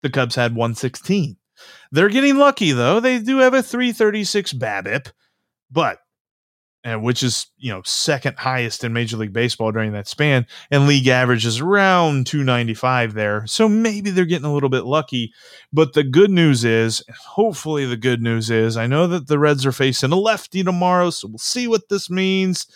The 0.01 0.09
Cubs 0.09 0.35
had 0.35 0.55
116. 0.55 1.37
They're 1.91 2.09
getting 2.09 2.37
lucky 2.37 2.71
though. 2.71 2.99
They 2.99 3.19
do 3.19 3.37
have 3.37 3.53
a 3.53 3.63
336 3.63 4.53
BABIP, 4.53 5.11
but 5.71 5.99
and 6.83 7.03
which 7.03 7.23
is 7.23 7.47
you 7.57 7.71
know 7.71 7.81
second 7.83 8.37
highest 8.37 8.83
in 8.83 8.93
Major 8.93 9.17
League 9.17 9.33
Baseball 9.33 9.71
during 9.71 9.91
that 9.93 10.07
span, 10.07 10.45
and 10.71 10.87
league 10.87 11.07
average 11.07 11.45
is 11.45 11.59
around 11.59 12.27
295 12.27 13.13
there. 13.13 13.45
So 13.47 13.67
maybe 13.67 14.09
they're 14.09 14.25
getting 14.25 14.45
a 14.45 14.53
little 14.53 14.69
bit 14.69 14.85
lucky. 14.85 15.33
But 15.73 15.93
the 15.93 16.03
good 16.03 16.29
news 16.31 16.63
is, 16.63 17.03
hopefully, 17.25 17.85
the 17.85 17.97
good 17.97 18.21
news 18.21 18.49
is, 18.49 18.77
I 18.77 18.87
know 18.87 19.07
that 19.07 19.27
the 19.27 19.39
Reds 19.39 19.65
are 19.65 19.71
facing 19.71 20.11
a 20.11 20.15
lefty 20.15 20.63
tomorrow, 20.63 21.09
so 21.09 21.27
we'll 21.27 21.39
see 21.39 21.67
what 21.67 21.89
this 21.89 22.09
means. 22.09 22.67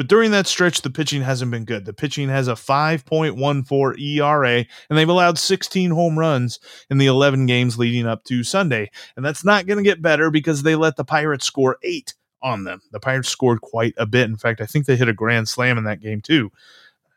But 0.00 0.08
during 0.08 0.30
that 0.30 0.46
stretch, 0.46 0.80
the 0.80 0.88
pitching 0.88 1.20
hasn't 1.20 1.50
been 1.50 1.66
good. 1.66 1.84
The 1.84 1.92
pitching 1.92 2.30
has 2.30 2.48
a 2.48 2.54
5.14 2.54 4.00
ERA, 4.00 4.64
and 4.88 4.98
they've 4.98 5.06
allowed 5.06 5.36
16 5.36 5.90
home 5.90 6.18
runs 6.18 6.58
in 6.88 6.96
the 6.96 7.04
11 7.04 7.44
games 7.44 7.78
leading 7.78 8.06
up 8.06 8.24
to 8.24 8.42
Sunday. 8.42 8.90
And 9.14 9.22
that's 9.22 9.44
not 9.44 9.66
going 9.66 9.76
to 9.76 9.82
get 9.82 10.00
better 10.00 10.30
because 10.30 10.62
they 10.62 10.74
let 10.74 10.96
the 10.96 11.04
Pirates 11.04 11.44
score 11.44 11.76
eight 11.82 12.14
on 12.40 12.64
them. 12.64 12.80
The 12.92 12.98
Pirates 12.98 13.28
scored 13.28 13.60
quite 13.60 13.92
a 13.98 14.06
bit. 14.06 14.30
In 14.30 14.38
fact, 14.38 14.62
I 14.62 14.64
think 14.64 14.86
they 14.86 14.96
hit 14.96 15.10
a 15.10 15.12
grand 15.12 15.50
slam 15.50 15.76
in 15.76 15.84
that 15.84 16.00
game 16.00 16.22
too. 16.22 16.50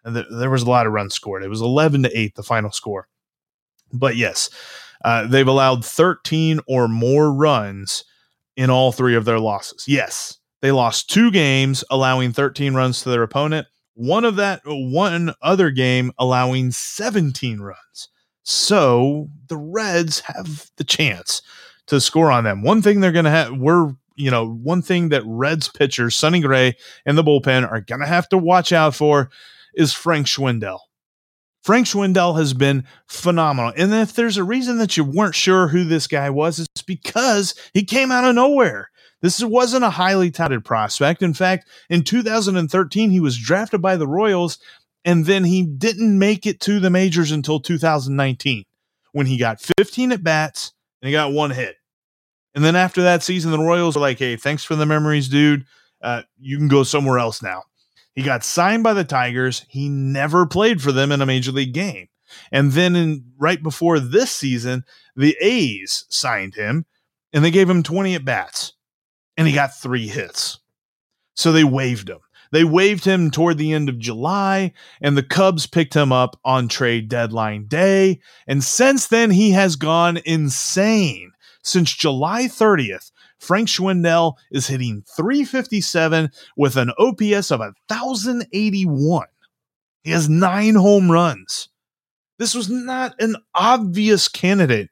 And 0.03 0.15
th- 0.15 0.27
there 0.29 0.49
was 0.49 0.63
a 0.63 0.69
lot 0.69 0.85
of 0.85 0.91
runs 0.91 1.13
scored. 1.13 1.41
It 1.41 1.49
was 1.49 1.61
11 1.61 2.03
to 2.03 2.19
8 2.19 2.35
the 2.35 2.43
final 2.43 2.73
score. 2.73 3.07
But 3.93 4.17
yes, 4.17 4.49
uh, 5.05 5.25
they've 5.27 5.47
allowed 5.47 5.85
13 5.85 6.59
or 6.67 6.89
more 6.89 7.31
runs 7.31 8.03
in 8.57 8.69
all 8.69 8.91
three 8.91 9.15
of 9.15 9.23
their 9.23 9.39
losses. 9.39 9.85
Yes, 9.87 10.39
they 10.63 10.71
lost 10.71 11.09
two 11.09 11.29
games, 11.29 11.83
allowing 11.89 12.31
13 12.31 12.73
runs 12.73 13.03
to 13.03 13.09
their 13.09 13.21
opponent. 13.21 13.67
One 13.95 14.23
of 14.23 14.37
that, 14.37 14.61
one 14.63 15.33
other 15.41 15.69
game 15.71 16.13
allowing 16.17 16.71
17 16.71 17.59
runs. 17.59 18.07
So 18.43 19.27
the 19.49 19.57
Reds 19.57 20.21
have 20.21 20.71
the 20.77 20.85
chance 20.85 21.41
to 21.87 21.99
score 21.99 22.31
on 22.31 22.45
them. 22.45 22.63
One 22.63 22.81
thing 22.81 23.01
they're 23.01 23.11
going 23.11 23.25
to 23.25 23.31
have, 23.31 23.57
we're 23.57 23.93
you 24.15 24.31
know, 24.31 24.47
one 24.47 24.81
thing 24.81 25.09
that 25.09 25.23
Reds 25.25 25.67
pitchers, 25.67 26.15
Sonny 26.15 26.39
Gray 26.39 26.77
and 27.05 27.17
the 27.17 27.23
bullpen 27.23 27.69
are 27.69 27.81
going 27.81 27.99
to 27.99 28.07
have 28.07 28.29
to 28.29 28.37
watch 28.37 28.71
out 28.71 28.95
for 28.95 29.29
is 29.75 29.91
Frank 29.91 30.27
Schwindel. 30.27 30.79
Frank 31.61 31.87
Schwindel 31.87 32.37
has 32.37 32.53
been 32.53 32.85
phenomenal. 33.07 33.73
And 33.75 33.93
if 33.93 34.13
there's 34.13 34.37
a 34.37 34.45
reason 34.45 34.77
that 34.77 34.95
you 34.95 35.03
weren't 35.03 35.35
sure 35.35 35.67
who 35.67 35.83
this 35.83 36.07
guy 36.07 36.29
was, 36.29 36.59
it's 36.59 36.83
because 36.83 37.53
he 37.73 37.83
came 37.83 38.13
out 38.13 38.23
of 38.23 38.35
nowhere. 38.35 38.89
This 39.23 39.41
wasn't 39.41 39.85
a 39.85 39.89
highly 39.89 40.31
touted 40.31 40.65
prospect. 40.65 41.23
In 41.23 41.33
fact, 41.33 41.69
in 41.89 42.03
2013, 42.03 43.09
he 43.09 43.21
was 43.21 43.37
drafted 43.37 43.81
by 43.81 43.95
the 43.95 44.05
Royals, 44.05 44.59
and 45.05 45.25
then 45.25 45.45
he 45.45 45.63
didn't 45.63 46.19
make 46.19 46.45
it 46.45 46.59
to 46.61 46.81
the 46.81 46.89
majors 46.89 47.31
until 47.31 47.61
2019 47.61 48.65
when 49.13 49.25
he 49.25 49.37
got 49.37 49.61
15 49.77 50.11
at 50.11 50.23
bats 50.23 50.73
and 51.01 51.07
he 51.07 51.13
got 51.13 51.31
one 51.31 51.51
hit. 51.51 51.77
And 52.53 52.65
then 52.65 52.75
after 52.75 53.01
that 53.03 53.23
season, 53.23 53.51
the 53.51 53.59
Royals 53.59 53.95
were 53.95 54.01
like, 54.01 54.19
hey, 54.19 54.35
thanks 54.35 54.65
for 54.65 54.75
the 54.75 54.85
memories, 54.85 55.29
dude. 55.29 55.65
Uh, 56.01 56.23
you 56.37 56.57
can 56.57 56.67
go 56.67 56.83
somewhere 56.83 57.17
else 57.17 57.41
now. 57.41 57.63
He 58.15 58.23
got 58.23 58.43
signed 58.43 58.83
by 58.83 58.93
the 58.93 59.05
Tigers. 59.05 59.65
He 59.69 59.87
never 59.87 60.45
played 60.45 60.81
for 60.81 60.91
them 60.91 61.13
in 61.13 61.21
a 61.21 61.25
major 61.25 61.53
league 61.53 61.73
game. 61.73 62.09
And 62.51 62.73
then 62.73 62.97
in, 62.97 63.23
right 63.37 63.63
before 63.63 63.99
this 63.99 64.31
season, 64.31 64.83
the 65.15 65.37
A's 65.39 66.05
signed 66.09 66.55
him 66.55 66.85
and 67.31 67.43
they 67.43 67.51
gave 67.51 67.69
him 67.69 67.83
20 67.83 68.15
at 68.15 68.25
bats 68.25 68.73
and 69.37 69.47
he 69.47 69.53
got 69.53 69.75
three 69.75 70.07
hits. 70.07 70.59
So 71.35 71.51
they 71.51 71.63
waived 71.63 72.09
him. 72.09 72.19
They 72.51 72.63
waived 72.63 73.03
him 73.03 73.31
toward 73.31 73.57
the 73.57 73.73
end 73.73 73.89
of 73.89 73.97
July, 73.97 74.73
and 75.01 75.17
the 75.17 75.23
Cubs 75.23 75.65
picked 75.65 75.95
him 75.95 76.11
up 76.11 76.39
on 76.45 76.67
trade 76.67 77.09
deadline 77.09 77.65
day. 77.65 78.19
And 78.45 78.63
since 78.63 79.07
then, 79.07 79.31
he 79.31 79.51
has 79.51 79.75
gone 79.75 80.19
insane 80.25 81.33
since 81.63 81.95
July 81.95 82.43
30th, 82.43 83.11
Frank 83.39 83.69
Schwindel 83.69 84.35
is 84.51 84.67
hitting 84.67 85.03
357 85.15 86.29
with 86.57 86.77
an 86.77 86.91
OPS 86.99 87.51
of 87.51 87.59
1,081. 87.59 89.27
He 90.03 90.11
has 90.11 90.29
nine 90.29 90.75
home 90.75 91.09
runs. 91.09 91.69
This 92.37 92.53
was 92.53 92.69
not 92.69 93.15
an 93.21 93.37
obvious 93.55 94.27
candidate 94.27 94.89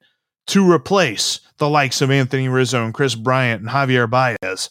to 0.48 0.70
replace 0.70 1.40
the 1.58 1.70
likes 1.70 2.02
of 2.02 2.12
Anthony 2.12 2.50
Rizzo 2.50 2.84
and 2.84 2.94
Kris 2.94 3.16
Bryant 3.16 3.62
and 3.62 3.70
Javier 3.70 4.10
Baez. 4.10 4.70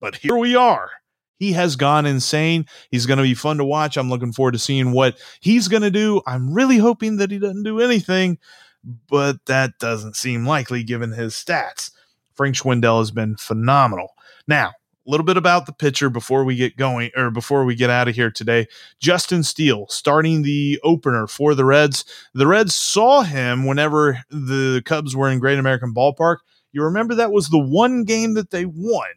But 0.00 0.16
here 0.16 0.36
we 0.36 0.54
are. 0.54 0.90
He 1.38 1.52
has 1.52 1.76
gone 1.76 2.06
insane. 2.06 2.66
He's 2.90 3.06
going 3.06 3.18
to 3.18 3.22
be 3.22 3.34
fun 3.34 3.58
to 3.58 3.64
watch. 3.64 3.96
I'm 3.96 4.08
looking 4.08 4.32
forward 4.32 4.52
to 4.52 4.58
seeing 4.58 4.92
what 4.92 5.18
he's 5.40 5.68
going 5.68 5.82
to 5.82 5.90
do. 5.90 6.22
I'm 6.26 6.52
really 6.52 6.78
hoping 6.78 7.16
that 7.18 7.30
he 7.30 7.38
doesn't 7.38 7.62
do 7.62 7.80
anything, 7.80 8.38
but 9.08 9.44
that 9.46 9.78
doesn't 9.78 10.16
seem 10.16 10.46
likely 10.46 10.82
given 10.82 11.12
his 11.12 11.34
stats. 11.34 11.90
Frank 12.34 12.54
Schwindel 12.56 13.00
has 13.00 13.10
been 13.10 13.36
phenomenal. 13.36 14.14
Now, 14.46 14.72
a 15.06 15.10
little 15.10 15.24
bit 15.24 15.36
about 15.36 15.66
the 15.66 15.72
pitcher 15.72 16.10
before 16.10 16.44
we 16.44 16.56
get 16.56 16.76
going 16.76 17.10
or 17.16 17.30
before 17.30 17.64
we 17.64 17.74
get 17.74 17.90
out 17.90 18.08
of 18.08 18.14
here 18.14 18.30
today. 18.30 18.66
Justin 18.98 19.42
Steele 19.42 19.86
starting 19.88 20.42
the 20.42 20.80
opener 20.82 21.26
for 21.26 21.54
the 21.54 21.64
Reds. 21.64 22.04
The 22.34 22.46
Reds 22.46 22.74
saw 22.74 23.22
him 23.22 23.66
whenever 23.66 24.20
the 24.30 24.82
Cubs 24.84 25.14
were 25.14 25.30
in 25.30 25.38
Great 25.38 25.58
American 25.58 25.94
Ballpark. 25.94 26.38
You 26.72 26.82
remember 26.82 27.14
that 27.14 27.32
was 27.32 27.48
the 27.48 27.58
one 27.58 28.04
game 28.04 28.34
that 28.34 28.50
they 28.50 28.66
won. 28.66 29.08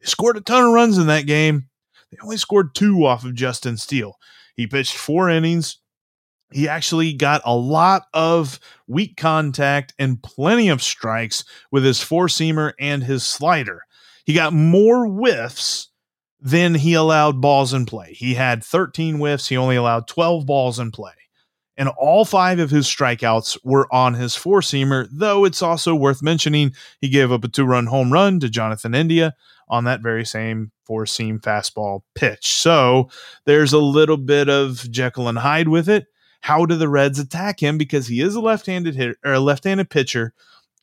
They 0.00 0.06
scored 0.06 0.36
a 0.36 0.40
ton 0.40 0.64
of 0.64 0.72
runs 0.72 0.98
in 0.98 1.06
that 1.06 1.26
game. 1.26 1.68
They 2.10 2.18
only 2.22 2.36
scored 2.36 2.74
two 2.74 3.04
off 3.06 3.24
of 3.24 3.34
Justin 3.34 3.76
Steele. 3.76 4.18
He 4.56 4.66
pitched 4.66 4.96
four 4.96 5.30
innings. 5.30 5.78
He 6.50 6.68
actually 6.68 7.12
got 7.12 7.42
a 7.44 7.54
lot 7.54 8.06
of 8.14 8.58
weak 8.86 9.16
contact 9.16 9.92
and 9.98 10.22
plenty 10.22 10.70
of 10.70 10.82
strikes 10.82 11.44
with 11.70 11.84
his 11.84 12.02
four 12.02 12.26
seamer 12.26 12.72
and 12.80 13.02
his 13.02 13.22
slider. 13.22 13.82
He 14.28 14.34
got 14.34 14.52
more 14.52 15.06
whiffs 15.06 15.88
than 16.38 16.74
he 16.74 16.92
allowed 16.92 17.40
balls 17.40 17.72
in 17.72 17.86
play. 17.86 18.12
He 18.12 18.34
had 18.34 18.62
13 18.62 19.14
whiffs. 19.14 19.48
He 19.48 19.56
only 19.56 19.74
allowed 19.74 20.06
12 20.06 20.44
balls 20.44 20.78
in 20.78 20.90
play. 20.90 21.14
And 21.78 21.88
all 21.96 22.26
five 22.26 22.58
of 22.58 22.68
his 22.68 22.86
strikeouts 22.86 23.56
were 23.64 23.88
on 23.90 24.12
his 24.12 24.36
four 24.36 24.60
seamer, 24.60 25.08
though 25.10 25.46
it's 25.46 25.62
also 25.62 25.94
worth 25.94 26.22
mentioning 26.22 26.74
he 27.00 27.08
gave 27.08 27.32
up 27.32 27.42
a 27.42 27.48
two 27.48 27.64
run 27.64 27.86
home 27.86 28.12
run 28.12 28.38
to 28.40 28.50
Jonathan 28.50 28.94
India 28.94 29.34
on 29.66 29.84
that 29.84 30.02
very 30.02 30.26
same 30.26 30.72
four 30.84 31.06
seam 31.06 31.40
fastball 31.40 32.02
pitch. 32.14 32.52
So 32.52 33.08
there's 33.46 33.72
a 33.72 33.78
little 33.78 34.18
bit 34.18 34.50
of 34.50 34.90
Jekyll 34.90 35.28
and 35.28 35.38
Hyde 35.38 35.68
with 35.68 35.88
it. 35.88 36.04
How 36.42 36.66
do 36.66 36.76
the 36.76 36.90
Reds 36.90 37.18
attack 37.18 37.60
him? 37.60 37.78
Because 37.78 38.08
he 38.08 38.20
is 38.20 38.34
a 38.34 38.42
left 38.42 38.66
handed 38.66 38.94
hitter 38.94 39.16
or 39.24 39.32
a 39.32 39.40
left 39.40 39.64
handed 39.64 39.88
pitcher 39.88 40.34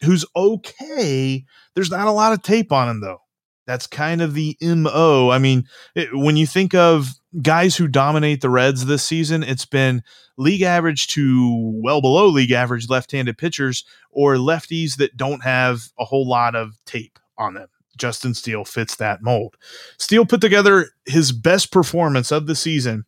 who's 0.02 0.26
okay. 0.36 1.46
There's 1.76 1.92
not 1.92 2.08
a 2.08 2.12
lot 2.12 2.34
of 2.34 2.42
tape 2.42 2.72
on 2.72 2.90
him, 2.90 3.02
though. 3.02 3.22
That's 3.66 3.88
kind 3.88 4.22
of 4.22 4.34
the 4.34 4.58
MO. 4.62 5.30
I 5.30 5.40
mean, 5.40 5.68
it, 5.96 6.16
when 6.16 6.38
you 6.38 6.46
think 6.46 6.76
of 6.76 7.10
guys 7.42 7.76
who 7.76 7.88
dominate 7.88 8.42
the 8.42 8.50
Reds 8.50 8.86
this 8.86 9.04
season, 9.04 9.44
it's 9.44 9.66
been 9.66 10.04
league 10.38 10.62
average 10.62 11.08
to 11.08 11.80
well 11.84 12.02
below 12.02 12.28
league 12.28 12.52
average 12.52 12.90
left 12.90 13.12
handed 13.12 13.38
pitchers 13.38 13.84
or 14.12 14.36
lefties 14.36 14.98
that 14.98 15.18
don't 15.18 15.44
have 15.44 15.90
a 15.98 16.06
whole 16.06 16.28
lot 16.28 16.56
of 16.56 16.78
tape 16.86 17.20
on 17.38 17.56
them. 17.56 17.68
Justin 17.98 18.34
Steele 18.34 18.66
fits 18.66 18.96
that 18.98 19.24
mold. 19.24 19.56
Steele 19.98 20.26
put 20.26 20.42
together 20.42 20.90
his 21.06 21.32
best 21.32 21.72
performance 21.72 22.32
of 22.32 22.46
the 22.46 22.56
season 22.56 23.06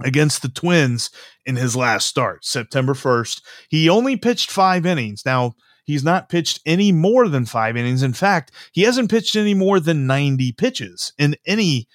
against 0.00 0.42
the 0.42 0.48
Twins 0.48 1.10
in 1.44 1.56
his 1.56 1.76
last 1.76 2.06
start, 2.06 2.44
September 2.44 2.94
1st. 2.94 3.42
He 3.68 3.88
only 3.88 4.16
pitched 4.16 4.50
five 4.50 4.86
innings. 4.86 5.24
Now, 5.24 5.54
He's 5.84 6.02
not 6.04 6.28
pitched 6.28 6.60
any 6.66 6.92
more 6.92 7.28
than 7.28 7.44
five 7.44 7.76
innings. 7.76 8.02
In 8.02 8.14
fact, 8.14 8.50
he 8.72 8.82
hasn't 8.82 9.10
pitched 9.10 9.36
any 9.36 9.54
more 9.54 9.78
than 9.78 10.06
90 10.06 10.52
pitches 10.52 11.12
in 11.18 11.36
any 11.46 11.88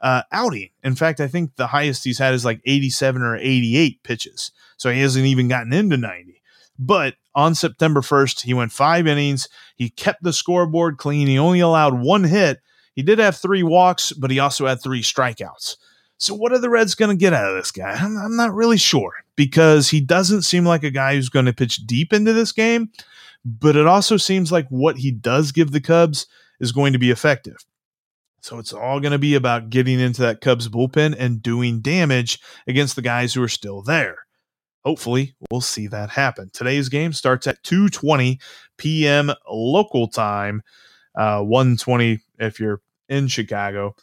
uh, 0.00 0.22
outing. 0.32 0.70
In 0.82 0.94
fact, 0.94 1.20
I 1.20 1.28
think 1.28 1.56
the 1.56 1.68
highest 1.68 2.04
he's 2.04 2.18
had 2.18 2.34
is 2.34 2.44
like 2.44 2.60
87 2.64 3.22
or 3.22 3.36
88 3.36 4.02
pitches. 4.02 4.52
So 4.76 4.90
he 4.90 5.00
hasn't 5.00 5.26
even 5.26 5.48
gotten 5.48 5.72
into 5.72 5.96
90. 5.96 6.42
But 6.78 7.14
on 7.34 7.54
September 7.54 8.00
1st, 8.00 8.42
he 8.42 8.52
went 8.52 8.72
five 8.72 9.06
innings. 9.06 9.48
He 9.76 9.88
kept 9.88 10.22
the 10.22 10.32
scoreboard 10.32 10.98
clean. 10.98 11.26
He 11.26 11.38
only 11.38 11.60
allowed 11.60 11.98
one 11.98 12.24
hit. 12.24 12.60
He 12.94 13.02
did 13.02 13.18
have 13.18 13.36
three 13.36 13.62
walks, 13.62 14.12
but 14.12 14.30
he 14.30 14.38
also 14.38 14.66
had 14.66 14.82
three 14.82 15.02
strikeouts. 15.02 15.76
So, 16.18 16.34
what 16.34 16.52
are 16.52 16.58
the 16.58 16.70
Reds 16.70 16.94
going 16.94 17.10
to 17.10 17.20
get 17.20 17.32
out 17.32 17.50
of 17.50 17.56
this 17.56 17.70
guy? 17.70 17.92
I'm, 17.92 18.16
I'm, 18.16 18.36
not 18.36 18.54
really 18.54 18.78
sure 18.78 19.12
because 19.36 19.90
he 19.90 20.00
doesn't 20.00 20.42
seem 20.42 20.64
like 20.64 20.82
a 20.82 20.90
guy 20.90 21.14
who's 21.14 21.28
going 21.28 21.44
to 21.44 21.52
pitch 21.52 21.86
deep 21.86 22.12
into 22.12 22.32
this 22.32 22.52
game 22.52 22.90
but 23.46 23.76
it 23.76 23.86
also 23.86 24.16
seems 24.16 24.50
like 24.50 24.66
what 24.68 24.96
he 24.98 25.12
does 25.12 25.52
give 25.52 25.70
the 25.70 25.80
Cubs 25.80 26.26
is 26.58 26.72
going 26.72 26.92
to 26.92 26.98
be 26.98 27.12
effective. 27.12 27.58
So 28.40 28.58
it's 28.58 28.72
all 28.72 28.98
going 28.98 29.12
to 29.12 29.18
be 29.18 29.36
about 29.36 29.70
getting 29.70 30.00
into 30.00 30.22
that 30.22 30.40
Cubs 30.40 30.68
bullpen 30.68 31.14
and 31.16 31.42
doing 31.42 31.80
damage 31.80 32.40
against 32.66 32.96
the 32.96 33.02
guys 33.02 33.32
who 33.32 33.42
are 33.42 33.48
still 33.48 33.82
there. 33.82 34.26
Hopefully, 34.84 35.34
we'll 35.50 35.60
see 35.60 35.86
that 35.88 36.10
happen. 36.10 36.50
Today's 36.52 36.88
game 36.88 37.12
starts 37.12 37.46
at 37.46 37.62
2:20 37.62 38.40
p.m. 38.78 39.32
local 39.48 40.08
time, 40.08 40.62
uh, 41.16 41.40
1:20 41.40 42.20
if 42.38 42.58
you're 42.60 42.80
in 43.08 43.28
Chicago. 43.28 43.94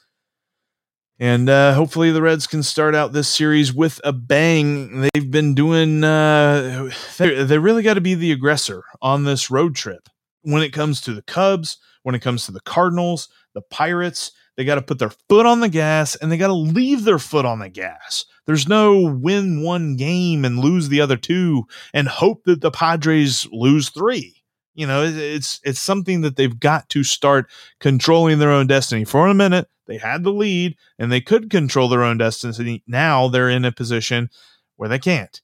And 1.23 1.47
uh, 1.47 1.73
hopefully 1.73 2.11
the 2.11 2.21
Reds 2.21 2.47
can 2.47 2.63
start 2.63 2.93
out 2.93 3.13
this 3.13 3.29
series 3.29 3.73
with 3.73 4.01
a 4.03 4.11
bang. 4.11 5.07
They've 5.13 5.31
been 5.31 5.55
doing, 5.55 6.03
uh, 6.03 6.89
they 7.17 7.57
really 7.59 7.81
got 7.81 7.93
to 7.93 8.01
be 8.01 8.13
the 8.13 8.33
aggressor 8.33 8.83
on 9.01 9.23
this 9.23 9.49
road 9.49 9.73
trip. 9.73 10.09
When 10.41 10.63
it 10.63 10.71
comes 10.71 10.99
to 10.99 11.13
the 11.13 11.21
Cubs, 11.21 11.77
when 12.01 12.13
it 12.13 12.19
comes 12.19 12.45
to 12.45 12.51
the 12.51 12.59
Cardinals, 12.59 13.29
the 13.53 13.61
Pirates, 13.61 14.33
they 14.57 14.65
got 14.65 14.75
to 14.75 14.81
put 14.81 14.99
their 14.99 15.13
foot 15.29 15.45
on 15.45 15.61
the 15.61 15.69
gas 15.69 16.17
and 16.17 16.29
they 16.29 16.35
got 16.35 16.47
to 16.47 16.53
leave 16.53 17.05
their 17.05 17.19
foot 17.19 17.45
on 17.45 17.59
the 17.59 17.69
gas. 17.69 18.25
There's 18.45 18.67
no 18.67 18.99
win 18.99 19.63
one 19.63 19.95
game 19.95 20.43
and 20.43 20.59
lose 20.59 20.89
the 20.89 20.99
other 20.99 21.15
two 21.15 21.63
and 21.93 22.09
hope 22.09 22.43
that 22.43 22.59
the 22.59 22.69
Padres 22.69 23.47
lose 23.49 23.87
three. 23.87 24.42
You 24.75 24.87
know, 24.87 25.03
it's 25.03 25.59
it's 25.63 25.79
something 25.79 26.21
that 26.21 26.35
they've 26.35 26.59
got 26.59 26.89
to 26.89 27.03
start 27.03 27.49
controlling 27.79 28.39
their 28.39 28.51
own 28.51 28.67
destiny. 28.67 29.05
For 29.05 29.27
a 29.27 29.33
minute, 29.33 29.67
they 29.87 29.97
had 29.97 30.23
the 30.23 30.31
lead 30.31 30.75
and 30.97 31.11
they 31.11 31.21
could 31.21 31.49
control 31.49 31.89
their 31.89 32.03
own 32.03 32.17
destiny. 32.17 32.83
Now 32.87 33.27
they're 33.27 33.49
in 33.49 33.65
a 33.65 33.71
position 33.71 34.29
where 34.77 34.89
they 34.89 34.99
can't. 34.99 35.41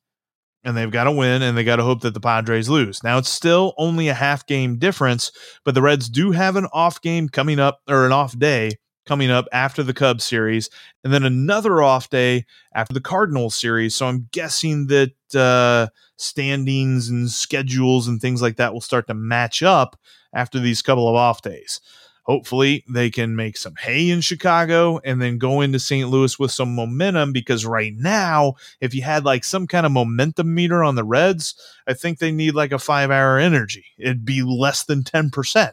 And 0.63 0.75
they've 0.75 0.91
got 0.91 1.05
to 1.05 1.11
win 1.11 1.41
and 1.41 1.57
they 1.57 1.63
got 1.63 1.77
to 1.77 1.83
hope 1.83 2.01
that 2.01 2.13
the 2.13 2.19
Padres 2.19 2.67
lose. 2.67 3.01
Now 3.03 3.17
it's 3.17 3.29
still 3.29 3.73
only 3.77 4.09
a 4.09 4.13
half 4.13 4.45
game 4.45 4.77
difference, 4.77 5.31
but 5.63 5.73
the 5.73 5.81
Reds 5.81 6.09
do 6.09 6.31
have 6.31 6.57
an 6.57 6.67
off 6.73 7.01
game 7.01 7.29
coming 7.29 7.59
up 7.59 7.81
or 7.87 8.05
an 8.05 8.11
off 8.11 8.37
day 8.37 8.71
coming 9.05 9.31
up 9.31 9.47
after 9.51 9.83
the 9.83 9.93
Cubs 9.93 10.23
series, 10.23 10.69
and 11.03 11.13
then 11.13 11.23
another 11.23 11.81
off 11.81 12.09
day 12.09 12.45
after 12.73 12.93
the 12.93 13.01
Cardinals 13.01 13.55
series. 13.55 13.95
So 13.95 14.07
I'm 14.07 14.27
guessing 14.31 14.87
that 14.87 15.13
uh, 15.35 15.87
standings 16.17 17.09
and 17.09 17.29
schedules 17.29 18.07
and 18.07 18.21
things 18.21 18.41
like 18.41 18.57
that 18.57 18.73
will 18.73 18.81
start 18.81 19.07
to 19.07 19.13
match 19.13 19.63
up 19.63 19.99
after 20.33 20.59
these 20.59 20.81
couple 20.81 21.07
of 21.07 21.15
off 21.15 21.41
days. 21.41 21.81
Hopefully, 22.29 22.83
they 22.87 23.09
can 23.09 23.35
make 23.35 23.57
some 23.57 23.73
hay 23.79 24.11
in 24.11 24.21
Chicago 24.21 24.99
and 25.03 25.19
then 25.19 25.39
go 25.39 25.61
into 25.61 25.79
St. 25.79 26.07
Louis 26.07 26.37
with 26.37 26.51
some 26.51 26.75
momentum 26.75 27.33
because 27.33 27.65
right 27.65 27.93
now, 27.95 28.53
if 28.81 28.93
you 28.93 29.01
had 29.01 29.25
like 29.25 29.43
some 29.43 29.65
kind 29.65 29.83
of 29.83 29.91
momentum 29.91 30.53
meter 30.53 30.83
on 30.83 30.93
the 30.93 31.03
Reds, 31.03 31.55
I 31.87 31.95
think 31.95 32.19
they 32.19 32.31
need 32.31 32.53
like 32.53 32.71
a 32.71 32.77
five 32.77 33.09
hour 33.09 33.39
energy. 33.39 33.85
It'd 33.97 34.25
be 34.25 34.43
less 34.43 34.83
than 34.83 35.01
10%. 35.01 35.71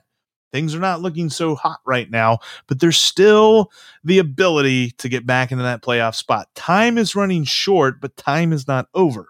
Things 0.53 0.75
are 0.75 0.81
not 0.81 1.03
looking 1.03 1.29
so 1.29 1.55
hot 1.55 1.81
right 1.85 2.11
now, 2.11 2.39
but 2.67 2.81
there's 2.81 2.97
still 2.99 3.71
the 4.05 4.19
ability 4.19 4.93
to 4.93 5.09
get 5.09 5.27
back 5.27 5.53
into 5.53 5.65
that 5.65 5.83
playoff 5.83 6.15
spot. 6.15 6.49
Time 6.55 6.99
is 6.99 7.17
running 7.17 7.45
short, 7.45 8.01
but 8.01 8.17
time 8.17 8.53
is 8.53 8.69
not 8.69 8.89
over. 8.95 9.29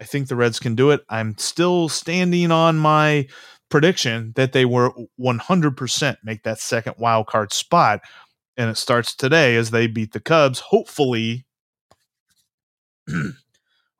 I 0.00 0.04
think 0.04 0.28
the 0.28 0.36
Reds 0.36 0.58
can 0.58 0.74
do 0.74 0.90
it. 0.90 1.02
I'm 1.08 1.36
still 1.38 1.88
standing 1.88 2.50
on 2.50 2.76
my 2.76 3.26
prediction 3.70 4.32
that 4.36 4.52
they 4.52 4.64
were 4.64 4.92
100% 5.18 6.16
make 6.24 6.42
that 6.42 6.60
second 6.60 6.96
wild 6.98 7.26
card 7.26 7.52
spot. 7.52 8.00
And 8.56 8.68
it 8.68 8.76
starts 8.76 9.14
today 9.14 9.56
as 9.56 9.70
they 9.70 9.86
beat 9.86 10.12
the 10.12 10.20
Cubs, 10.20 10.58
hopefully. 10.58 11.46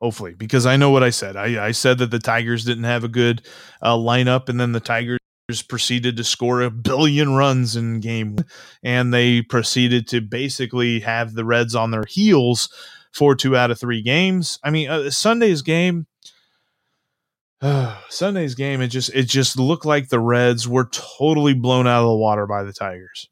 hopefully, 0.01 0.33
because 0.33 0.65
I 0.65 0.75
know 0.75 0.91
what 0.91 1.01
I 1.01 1.09
said. 1.09 1.37
I, 1.37 1.67
I 1.67 1.71
said 1.71 1.97
that 1.99 2.11
the 2.11 2.19
Tigers 2.19 2.65
didn't 2.65 2.83
have 2.83 3.05
a 3.05 3.09
good 3.09 3.41
uh, 3.81 3.95
lineup, 3.95 4.49
and 4.49 4.59
then 4.59 4.73
the 4.73 4.81
Tigers 4.81 5.19
proceeded 5.67 6.15
to 6.15 6.23
score 6.23 6.61
a 6.61 6.71
billion 6.71 7.33
runs 7.35 7.75
in 7.75 7.99
game 7.99 8.37
and 8.81 9.13
they 9.13 9.41
proceeded 9.41 10.07
to 10.07 10.21
basically 10.21 11.01
have 11.01 11.33
the 11.33 11.43
reds 11.43 11.75
on 11.75 11.91
their 11.91 12.05
heels 12.05 12.69
for 13.11 13.35
two 13.35 13.55
out 13.55 13.69
of 13.69 13.79
three 13.79 14.01
games. 14.01 14.57
I 14.63 14.69
mean 14.69 14.89
uh, 14.89 15.09
sunday's 15.09 15.61
game 15.61 16.07
uh, 17.61 17.97
sunday's 18.09 18.55
game 18.55 18.81
it 18.81 18.87
just 18.87 19.13
it 19.13 19.23
just 19.23 19.59
looked 19.59 19.85
like 19.85 20.07
the 20.07 20.19
reds 20.19 20.67
were 20.67 20.89
totally 20.91 21.53
blown 21.53 21.87
out 21.87 22.03
of 22.03 22.09
the 22.09 22.15
water 22.15 22.47
by 22.47 22.63
the 22.63 22.73
tigers. 22.73 23.29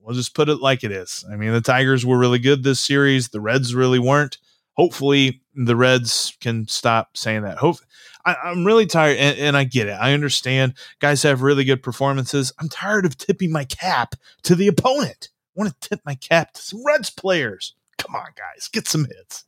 We'll 0.00 0.14
just 0.14 0.34
put 0.34 0.50
it 0.50 0.60
like 0.60 0.84
it 0.84 0.92
is. 0.92 1.24
I 1.32 1.36
mean 1.36 1.52
the 1.52 1.62
tigers 1.62 2.04
were 2.04 2.18
really 2.18 2.38
good 2.38 2.62
this 2.62 2.80
series. 2.80 3.30
The 3.30 3.40
reds 3.40 3.74
really 3.74 3.98
weren't. 3.98 4.36
Hopefully 4.74 5.40
the 5.54 5.76
reds 5.76 6.36
can 6.42 6.68
stop 6.68 7.16
saying 7.16 7.42
that. 7.42 7.56
Hope 7.56 7.76
I, 8.24 8.36
am 8.50 8.64
really 8.64 8.86
tired, 8.86 9.18
and, 9.18 9.38
and, 9.38 9.56
I 9.56 9.64
get 9.64 9.88
it. 9.88 9.92
I 10.00 10.12
understand 10.14 10.74
guys 11.00 11.22
have 11.22 11.42
really 11.42 11.64
good 11.64 11.82
performances. 11.82 12.52
I'm 12.58 12.68
tired 12.68 13.04
of 13.04 13.18
tipping 13.18 13.52
my 13.52 13.64
cap 13.64 14.14
to 14.44 14.54
the 14.54 14.68
opponent. 14.68 15.28
I 15.56 15.60
want 15.60 15.80
to 15.80 15.88
tip 15.88 16.00
my 16.04 16.14
cap 16.14 16.52
to 16.54 16.62
some 16.62 16.84
Reds 16.84 17.10
players. 17.10 17.74
Come 17.98 18.14
on, 18.14 18.28
guys, 18.36 18.68
get 18.68 18.88
some 18.88 19.04
hits. 19.04 19.44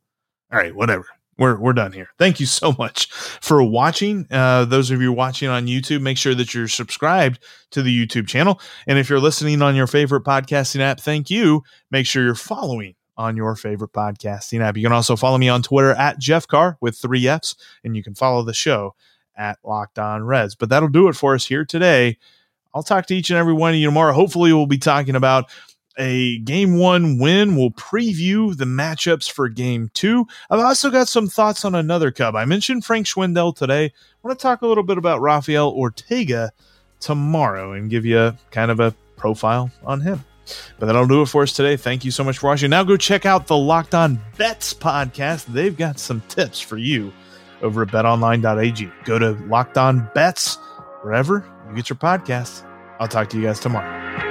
All 0.52 0.58
right, 0.58 0.74
whatever. 0.74 1.06
We're, 1.38 1.58
we're 1.58 1.74
done 1.74 1.92
here. 1.92 2.08
Thank 2.18 2.40
you 2.40 2.46
so 2.46 2.74
much 2.78 3.12
for 3.12 3.62
watching. 3.62 4.26
Uh, 4.30 4.64
those 4.64 4.90
of 4.90 5.02
you 5.02 5.12
watching 5.12 5.48
on 5.48 5.66
YouTube, 5.66 6.00
make 6.00 6.16
sure 6.16 6.34
that 6.34 6.54
you're 6.54 6.68
subscribed 6.68 7.40
to 7.72 7.82
the 7.82 8.06
YouTube 8.06 8.26
channel. 8.26 8.60
And 8.86 8.98
if 8.98 9.10
you're 9.10 9.20
listening 9.20 9.60
on 9.60 9.76
your 9.76 9.86
favorite 9.86 10.24
podcasting 10.24 10.80
app, 10.80 11.00
thank 11.00 11.28
you. 11.28 11.62
Make 11.90 12.06
sure 12.06 12.24
you're 12.24 12.34
following 12.34 12.94
on 13.16 13.36
your 13.36 13.56
favorite 13.56 13.92
podcasting 13.92 14.60
app. 14.60 14.76
You 14.76 14.82
can 14.82 14.92
also 14.92 15.16
follow 15.16 15.38
me 15.38 15.48
on 15.48 15.62
Twitter 15.62 15.92
at 15.92 16.18
Jeff 16.18 16.46
Carr 16.46 16.76
with 16.80 16.96
three 16.96 17.26
F's, 17.26 17.56
and 17.84 17.96
you 17.96 18.02
can 18.02 18.14
follow 18.14 18.42
the 18.42 18.54
show 18.54 18.94
at 19.36 19.58
Locked 19.64 19.98
On 19.98 20.24
Reds. 20.24 20.54
But 20.54 20.68
that'll 20.68 20.88
do 20.88 21.08
it 21.08 21.14
for 21.16 21.34
us 21.34 21.46
here 21.46 21.64
today. 21.64 22.18
I'll 22.74 22.82
talk 22.82 23.06
to 23.06 23.14
each 23.14 23.30
and 23.30 23.38
every 23.38 23.54
one 23.54 23.70
of 23.70 23.76
you 23.76 23.86
tomorrow. 23.86 24.12
Hopefully, 24.12 24.52
we'll 24.52 24.66
be 24.66 24.78
talking 24.78 25.16
about 25.16 25.50
a 25.98 26.38
game 26.40 26.78
one 26.78 27.18
win. 27.18 27.56
We'll 27.56 27.70
preview 27.70 28.56
the 28.56 28.66
matchups 28.66 29.30
for 29.30 29.48
game 29.48 29.90
two. 29.94 30.26
I've 30.50 30.60
also 30.60 30.90
got 30.90 31.08
some 31.08 31.26
thoughts 31.26 31.64
on 31.64 31.74
another 31.74 32.10
Cub. 32.10 32.36
I 32.36 32.44
mentioned 32.44 32.84
Frank 32.84 33.06
Schwindel 33.06 33.56
today. 33.56 33.86
I 33.86 33.92
want 34.22 34.38
to 34.38 34.42
talk 34.42 34.60
a 34.62 34.66
little 34.66 34.84
bit 34.84 34.98
about 34.98 35.22
Rafael 35.22 35.70
Ortega 35.70 36.52
tomorrow 37.00 37.72
and 37.72 37.90
give 37.90 38.04
you 38.04 38.36
kind 38.50 38.70
of 38.70 38.80
a 38.80 38.94
profile 39.16 39.70
on 39.84 40.02
him. 40.02 40.22
But 40.78 40.86
that'll 40.86 41.06
do 41.06 41.22
it 41.22 41.26
for 41.26 41.42
us 41.42 41.52
today. 41.52 41.76
Thank 41.76 42.04
you 42.04 42.10
so 42.10 42.24
much 42.24 42.38
for 42.38 42.46
watching. 42.48 42.70
Now 42.70 42.84
go 42.84 42.96
check 42.96 43.26
out 43.26 43.46
the 43.46 43.56
Locked 43.56 43.94
On 43.94 44.20
Bets 44.36 44.74
podcast. 44.74 45.46
They've 45.46 45.76
got 45.76 45.98
some 45.98 46.20
tips 46.28 46.60
for 46.60 46.76
you 46.76 47.12
over 47.62 47.82
at 47.82 47.88
betonline.ag. 47.88 48.90
Go 49.04 49.18
to 49.18 49.32
Locked 49.48 49.78
On 49.78 50.08
Bets 50.14 50.56
wherever 51.02 51.44
you 51.68 51.76
get 51.76 51.88
your 51.88 51.96
podcasts. 51.96 52.62
I'll 52.98 53.08
talk 53.08 53.28
to 53.30 53.36
you 53.38 53.44
guys 53.44 53.60
tomorrow. 53.60 54.25